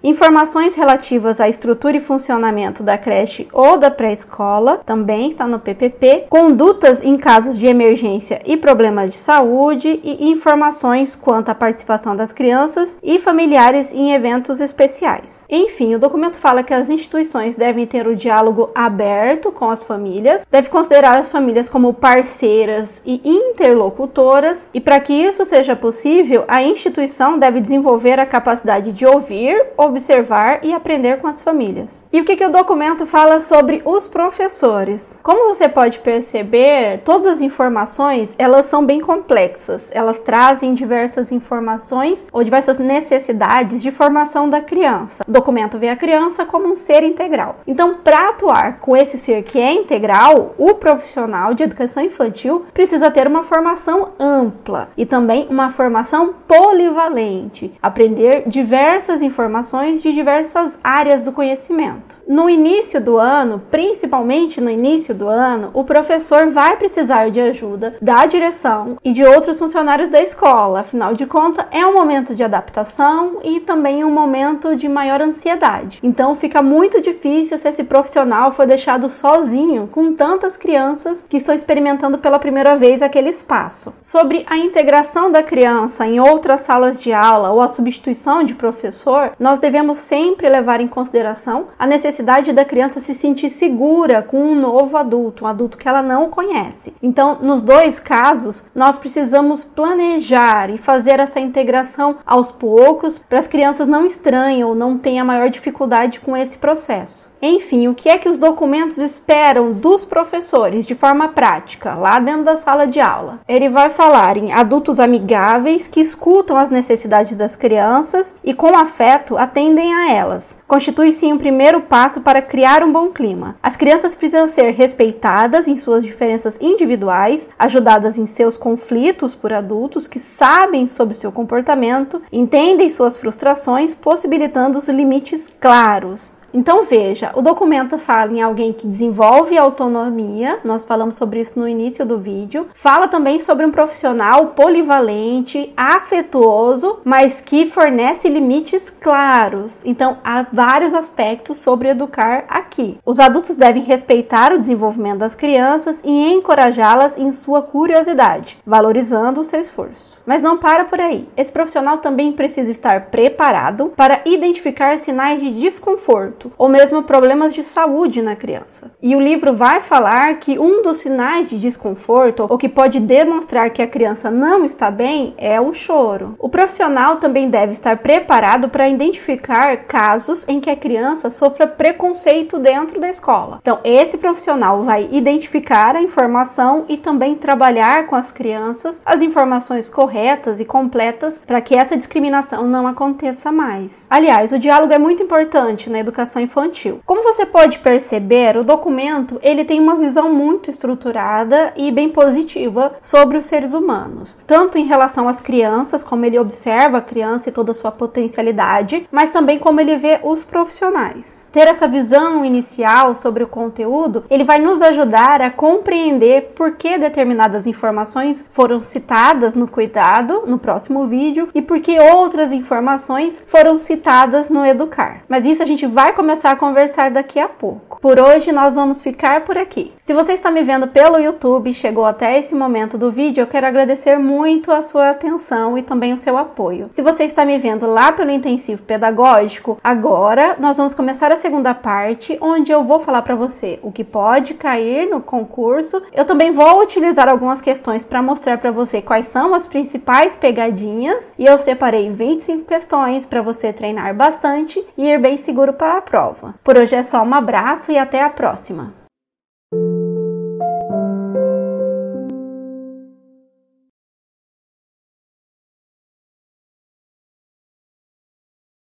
Relativas 0.77 1.41
à 1.41 1.49
estrutura 1.49 1.97
e 1.97 1.99
funcionamento 1.99 2.81
da 2.81 2.97
creche 2.97 3.45
ou 3.51 3.77
da 3.77 3.91
pré-escola 3.91 4.79
também 4.85 5.27
está 5.27 5.45
no 5.45 5.59
PPP. 5.59 6.27
Condutas 6.29 7.03
em 7.03 7.17
casos 7.17 7.57
de 7.57 7.67
emergência 7.67 8.41
e 8.45 8.55
problema 8.55 9.05
de 9.05 9.17
saúde 9.17 9.99
e 10.01 10.31
informações 10.31 11.13
quanto 11.13 11.49
à 11.49 11.55
participação 11.55 12.15
das 12.15 12.31
crianças 12.31 12.97
e 13.03 13.19
familiares 13.19 13.91
em 13.91 14.13
eventos 14.13 14.61
especiais. 14.61 15.45
Enfim, 15.49 15.93
o 15.93 15.99
documento 15.99 16.37
fala 16.37 16.63
que 16.63 16.73
as 16.73 16.89
instituições 16.89 17.57
devem 17.57 17.85
ter 17.85 18.07
o 18.07 18.15
diálogo 18.15 18.69
aberto 18.73 19.51
com 19.51 19.69
as 19.69 19.83
famílias, 19.83 20.47
deve 20.49 20.69
considerar 20.69 21.17
as 21.17 21.29
famílias 21.29 21.67
como 21.67 21.93
parceiras 21.93 23.01
e 23.05 23.19
interlocutoras, 23.25 24.69
e 24.73 24.79
para 24.79 25.01
que 25.01 25.11
isso 25.11 25.45
seja 25.45 25.75
possível, 25.75 26.45
a 26.47 26.63
instituição 26.63 27.37
deve 27.37 27.59
desenvolver 27.59 28.21
a 28.21 28.25
capacidade 28.25 28.93
de 28.93 29.05
ouvir, 29.05 29.61
observar 29.75 30.12
observar 30.13 30.59
e 30.63 30.73
aprender 30.73 31.17
com 31.19 31.27
as 31.27 31.41
famílias. 31.41 32.05
E 32.11 32.21
o 32.21 32.25
que, 32.25 32.35
que 32.35 32.45
o 32.45 32.51
documento 32.51 33.05
fala 33.05 33.41
sobre 33.41 33.81
os 33.83 34.07
professores? 34.07 35.17
Como 35.23 35.53
você 35.53 35.67
pode 35.67 35.99
perceber, 35.99 37.01
todas 37.03 37.25
as 37.25 37.41
informações 37.41 38.35
elas 38.37 38.67
são 38.67 38.85
bem 38.85 38.99
complexas. 38.99 39.89
Elas 39.93 40.19
trazem 40.19 40.73
diversas 40.73 41.31
informações 41.31 42.25
ou 42.31 42.43
diversas 42.43 42.77
necessidades 42.77 43.81
de 43.81 43.91
formação 43.91 44.49
da 44.49 44.61
criança. 44.61 45.23
O 45.27 45.31
documento 45.31 45.79
vê 45.79 45.89
a 45.89 45.95
criança 45.95 46.45
como 46.45 46.71
um 46.71 46.75
ser 46.75 47.03
integral. 47.03 47.57
Então, 47.65 47.95
para 48.03 48.29
atuar 48.29 48.79
com 48.79 48.95
esse 48.95 49.17
ser 49.17 49.41
que 49.43 49.59
é 49.59 49.73
integral, 49.73 50.53
o 50.57 50.75
profissional 50.75 51.53
de 51.53 51.63
educação 51.63 52.03
infantil 52.03 52.65
precisa 52.73 53.09
ter 53.09 53.27
uma 53.27 53.43
formação 53.43 54.09
ampla 54.19 54.89
e 54.95 55.05
também 55.05 55.47
uma 55.49 55.69
formação 55.71 56.33
polivalente, 56.47 57.73
aprender 57.81 58.43
diversas 58.47 59.21
informações 59.21 60.02
de 60.03 60.13
diversas 60.13 60.77
áreas 60.83 61.21
do 61.21 61.31
conhecimento. 61.31 62.17
No 62.27 62.49
início 62.49 62.99
do 62.99 63.17
ano, 63.17 63.61
principalmente 63.71 64.59
no 64.59 64.69
início 64.69 65.15
do 65.15 65.29
ano, 65.29 65.69
o 65.73 65.85
professor 65.85 66.47
vai 66.47 66.75
precisar 66.75 67.31
de 67.31 67.39
ajuda 67.39 67.95
da 68.01 68.25
direção 68.25 68.97
e 69.01 69.13
de 69.13 69.23
outros 69.23 69.57
funcionários 69.57 70.09
da 70.09 70.21
escola. 70.21 70.81
Afinal 70.81 71.13
de 71.13 71.25
contas, 71.25 71.65
é 71.71 71.85
um 71.85 71.93
momento 71.93 72.35
de 72.35 72.43
adaptação 72.43 73.39
e 73.43 73.61
também 73.61 74.03
um 74.03 74.11
momento 74.11 74.75
de 74.75 74.89
maior 74.89 75.21
ansiedade. 75.21 75.99
Então, 76.03 76.35
fica 76.35 76.61
muito 76.61 77.01
difícil 77.01 77.57
se 77.57 77.69
esse 77.69 77.85
profissional 77.85 78.51
for 78.51 78.67
deixado 78.67 79.09
sozinho 79.09 79.87
com 79.87 80.13
tantas 80.13 80.57
crianças 80.57 81.25
que 81.29 81.37
estão 81.37 81.55
experimentando 81.55 82.17
pela 82.17 82.39
primeira 82.39 82.75
vez 82.75 83.01
aquele 83.01 83.29
espaço. 83.29 83.93
Sobre 84.01 84.45
a 84.49 84.57
integração 84.57 85.31
da 85.31 85.41
criança 85.41 86.05
em 86.05 86.19
outras 86.19 86.61
salas 86.61 87.01
de 87.01 87.13
aula 87.13 87.51
ou 87.51 87.61
a 87.61 87.69
substituição 87.69 88.43
de 88.43 88.53
professor, 88.53 89.31
nós 89.39 89.59
devemos 89.59 89.82
sempre 89.93 90.47
levar 90.47 90.79
em 90.79 90.87
consideração 90.87 91.67
a 91.77 91.85
necessidade 91.85 92.53
da 92.53 92.63
criança 92.63 93.01
se 93.01 93.13
sentir 93.13 93.49
segura 93.49 94.21
com 94.21 94.41
um 94.41 94.55
novo 94.55 94.95
adulto, 94.95 95.43
um 95.43 95.47
adulto 95.47 95.77
que 95.77 95.87
ela 95.87 96.01
não 96.01 96.29
conhece. 96.29 96.93
Então, 97.01 97.39
nos 97.41 97.61
dois 97.61 97.99
casos, 97.99 98.65
nós 98.73 98.97
precisamos 98.97 99.63
planejar 99.63 100.69
e 100.69 100.77
fazer 100.77 101.19
essa 101.19 101.39
integração 101.39 102.17
aos 102.25 102.51
poucos 102.51 103.19
para 103.19 103.39
as 103.39 103.47
crianças 103.47 103.87
não 103.87 104.05
estranhem 104.05 104.63
ou 104.63 104.73
não 104.73 104.97
tenham 104.97 105.25
maior 105.25 105.49
dificuldade 105.49 106.21
com 106.21 106.37
esse 106.37 106.57
processo. 106.57 107.32
Enfim, 107.45 107.89
o 107.89 107.93
que 107.93 108.07
é 108.07 108.17
que 108.17 108.29
os 108.29 108.37
documentos 108.37 108.97
esperam 108.99 109.73
dos 109.73 110.05
professores 110.05 110.85
de 110.85 110.95
forma 110.95 111.27
prática, 111.27 111.93
lá 111.93 112.17
dentro 112.17 112.45
da 112.45 112.55
sala 112.55 112.87
de 112.87 113.01
aula? 113.01 113.41
Ele 113.45 113.67
vai 113.67 113.89
falar 113.89 114.37
em 114.37 114.53
adultos 114.53 114.97
amigáveis 114.97 115.85
que 115.85 115.99
escutam 115.99 116.55
as 116.55 116.71
necessidades 116.71 117.35
das 117.35 117.57
crianças 117.57 118.33
e, 118.45 118.53
com 118.53 118.77
afeto, 118.77 119.37
atendem 119.37 119.93
a 119.93 120.09
elas. 120.13 120.57
Constitui 120.65 121.11
sim 121.11 121.33
um 121.33 121.37
primeiro 121.37 121.81
passo 121.81 122.21
para 122.21 122.41
criar 122.41 122.81
um 122.81 122.93
bom 122.93 123.09
clima. 123.09 123.57
As 123.61 123.75
crianças 123.75 124.15
precisam 124.15 124.47
ser 124.47 124.71
respeitadas 124.71 125.67
em 125.67 125.75
suas 125.75 126.01
diferenças 126.01 126.57
individuais, 126.61 127.49
ajudadas 127.59 128.17
em 128.17 128.25
seus 128.25 128.55
conflitos 128.55 129.35
por 129.35 129.51
adultos 129.51 130.07
que 130.07 130.17
sabem 130.17 130.87
sobre 130.87 131.13
seu 131.13 131.29
comportamento, 131.29 132.21
entendem 132.31 132.89
suas 132.89 133.17
frustrações, 133.17 133.93
possibilitando 133.93 134.77
os 134.77 134.87
limites 134.87 135.51
claros. 135.59 136.31
Então 136.53 136.83
veja, 136.83 137.31
o 137.33 137.41
documento 137.41 137.97
fala 137.97 138.31
em 138.31 138.41
alguém 138.41 138.71
que 138.71 138.85
desenvolve 138.85 139.57
autonomia, 139.57 140.59
nós 140.63 140.85
falamos 140.85 141.15
sobre 141.15 141.41
isso 141.41 141.59
no 141.59 141.67
início 141.67 142.05
do 142.05 142.19
vídeo. 142.19 142.67
Fala 142.75 143.07
também 143.07 143.39
sobre 143.39 143.65
um 143.65 143.71
profissional 143.71 144.47
polivalente, 144.47 145.73
afetuoso, 145.75 146.99
mas 147.03 147.41
que 147.41 147.65
fornece 147.65 148.29
limites 148.29 148.91
claros. 148.91 149.81
Então 149.83 150.17
há 150.23 150.45
vários 150.53 150.93
aspectos 150.93 151.57
sobre 151.57 151.89
educar 151.89 152.45
aqui. 152.47 152.99
Os 153.03 153.19
adultos 153.19 153.55
devem 153.55 153.81
respeitar 153.81 154.53
o 154.53 154.59
desenvolvimento 154.59 155.17
das 155.17 155.33
crianças 155.33 156.03
e 156.05 156.33
encorajá-las 156.33 157.17
em 157.17 157.31
sua 157.31 157.63
curiosidade, 157.63 158.59
valorizando 158.63 159.41
o 159.41 159.43
seu 159.43 159.59
esforço. 159.59 160.19
Mas 160.23 160.43
não 160.43 160.59
para 160.59 160.85
por 160.85 161.01
aí. 161.01 161.27
Esse 161.35 161.51
profissional 161.51 161.97
também 161.97 162.31
precisa 162.31 162.69
estar 162.69 163.07
preparado 163.07 163.91
para 163.95 164.21
identificar 164.25 164.99
sinais 164.99 165.41
de 165.41 165.49
desconforto 165.51 166.42
ou 166.57 166.67
mesmo 166.69 167.03
problemas 167.03 167.53
de 167.53 167.63
saúde 167.63 168.21
na 168.21 168.35
criança. 168.35 168.91
E 169.01 169.15
o 169.15 169.21
livro 169.21 169.53
vai 169.53 169.81
falar 169.81 170.35
que 170.35 170.57
um 170.59 170.81
dos 170.81 170.97
sinais 170.97 171.47
de 171.47 171.59
desconforto 171.59 172.45
ou 172.49 172.57
que 172.57 172.69
pode 172.69 172.99
demonstrar 172.99 173.69
que 173.69 173.81
a 173.81 173.87
criança 173.87 174.29
não 174.29 174.63
está 174.63 174.89
bem 174.89 175.33
é 175.37 175.59
o 175.59 175.73
choro. 175.73 176.35
O 176.39 176.49
profissional 176.49 177.17
também 177.17 177.49
deve 177.49 177.73
estar 177.73 177.97
preparado 177.97 178.69
para 178.69 178.89
identificar 178.89 179.77
casos 179.85 180.45
em 180.47 180.59
que 180.59 180.69
a 180.69 180.75
criança 180.75 181.31
sofra 181.31 181.67
preconceito 181.67 182.59
dentro 182.59 182.99
da 182.99 183.09
escola. 183.09 183.59
Então, 183.61 183.79
esse 183.83 184.17
profissional 184.17 184.83
vai 184.83 185.07
identificar 185.11 185.95
a 185.95 186.01
informação 186.01 186.85
e 186.87 186.97
também 186.97 187.35
trabalhar 187.35 188.07
com 188.07 188.15
as 188.15 188.31
crianças 188.31 189.01
as 189.05 189.21
informações 189.21 189.89
corretas 189.89 190.59
e 190.59 190.65
completas 190.65 191.41
para 191.45 191.61
que 191.61 191.75
essa 191.75 191.95
discriminação 191.95 192.67
não 192.67 192.87
aconteça 192.87 193.51
mais. 193.51 194.07
Aliás, 194.09 194.51
o 194.51 194.59
diálogo 194.59 194.93
é 194.93 194.99
muito 194.99 195.23
importante 195.23 195.89
na 195.89 195.99
educação 195.99 196.32
educação 196.33 196.41
infantil. 196.41 197.01
Como 197.05 197.23
você 197.23 197.45
pode 197.45 197.79
perceber, 197.79 198.57
o 198.57 198.63
documento 198.63 199.39
ele 199.41 199.63
tem 199.63 199.79
uma 199.79 199.95
visão 199.95 200.31
muito 200.33 200.69
estruturada 200.69 201.73
e 201.75 201.91
bem 201.91 202.09
positiva 202.09 202.93
sobre 203.01 203.37
os 203.37 203.45
seres 203.45 203.73
humanos, 203.73 204.37
tanto 204.47 204.77
em 204.77 204.85
relação 204.85 205.27
às 205.27 205.41
crianças, 205.41 206.03
como 206.03 206.25
ele 206.25 206.39
observa 206.39 206.97
a 206.97 207.01
criança 207.01 207.49
e 207.49 207.51
toda 207.51 207.71
a 207.71 207.75
sua 207.75 207.91
potencialidade, 207.91 209.07
mas 209.11 209.29
também 209.29 209.59
como 209.59 209.79
ele 209.79 209.97
vê 209.97 210.19
os 210.23 210.43
profissionais. 210.43 211.43
Ter 211.51 211.67
essa 211.67 211.87
visão 211.87 212.43
inicial 212.43 213.15
sobre 213.15 213.43
o 213.43 213.47
conteúdo, 213.47 214.25
ele 214.29 214.43
vai 214.43 214.59
nos 214.59 214.81
ajudar 214.81 215.41
a 215.41 215.51
compreender 215.51 216.53
por 216.55 216.75
que 216.75 216.97
determinadas 216.97 217.67
informações 217.67 218.45
foram 218.49 218.79
citadas 218.79 219.55
no 219.55 219.67
cuidado, 219.67 220.43
no 220.47 220.57
próximo 220.57 221.05
vídeo, 221.05 221.49
e 221.53 221.61
por 221.61 221.79
que 221.79 221.99
outras 221.99 222.51
informações 222.51 223.43
foram 223.47 223.77
citadas 223.77 224.49
no 224.49 224.65
educar. 224.65 225.21
Mas 225.27 225.45
isso 225.45 225.61
a 225.61 225.65
gente 225.65 225.85
vai 225.85 226.13
começar 226.23 226.51
a 226.51 226.55
conversar 226.55 227.11
daqui 227.11 227.37
a 227.37 227.49
pouco. 227.49 227.92
Por 228.03 228.19
hoje 228.19 228.51
nós 228.51 228.75
vamos 228.75 229.01
ficar 229.01 229.45
por 229.45 229.57
aqui. 229.57 229.93
Se 230.01 230.13
você 230.13 230.33
está 230.33 230.51
me 230.51 230.61
vendo 230.61 230.89
pelo 230.89 231.17
YouTube 231.17 231.69
e 231.69 231.73
chegou 231.73 232.03
até 232.03 232.37
esse 232.37 232.53
momento 232.53 232.97
do 232.97 233.09
vídeo, 233.09 233.39
eu 233.39 233.47
quero 233.47 233.65
agradecer 233.65 234.19
muito 234.19 234.73
a 234.73 234.83
sua 234.83 235.11
atenção 235.11 235.77
e 235.77 235.81
também 235.81 236.11
o 236.11 236.17
seu 236.17 236.37
apoio. 236.37 236.89
Se 236.91 237.01
você 237.01 237.23
está 237.23 237.45
me 237.45 237.57
vendo 237.57 237.87
lá 237.87 238.11
pelo 238.11 238.29
intensivo 238.29 238.83
pedagógico, 238.83 239.79
agora 239.81 240.57
nós 240.59 240.75
vamos 240.75 240.93
começar 240.93 241.31
a 241.31 241.37
segunda 241.37 241.73
parte, 241.73 242.37
onde 242.41 242.73
eu 242.73 242.83
vou 242.83 242.99
falar 242.99 243.21
para 243.21 243.35
você 243.35 243.79
o 243.81 243.89
que 243.89 244.03
pode 244.03 244.55
cair 244.55 245.09
no 245.09 245.21
concurso. 245.21 246.01
Eu 246.11 246.25
também 246.25 246.51
vou 246.51 246.81
utilizar 246.81 247.29
algumas 247.29 247.61
questões 247.61 248.03
para 248.03 248.21
mostrar 248.21 248.57
para 248.57 248.69
você 248.69 249.01
quais 249.01 249.29
são 249.29 249.53
as 249.53 249.65
principais 249.65 250.35
pegadinhas 250.35 251.31
e 251.39 251.45
eu 251.45 251.57
separei 251.57 252.11
25 252.11 252.65
questões 252.65 253.25
para 253.25 253.41
você 253.41 253.71
treinar 253.71 254.13
bastante 254.13 254.85
e 254.97 255.05
ir 255.05 255.19
bem 255.19 255.37
seguro 255.37 255.71
para 255.71 255.99
a 255.99 256.01
prova. 256.01 256.55
Por 256.65 256.77
hoje 256.77 256.95
é 256.95 257.03
só 257.03 257.23
um 257.23 257.33
abraço 257.33 257.92
e 257.93 257.97
até 257.97 258.23
a 258.23 258.29
próxima! 258.29 259.02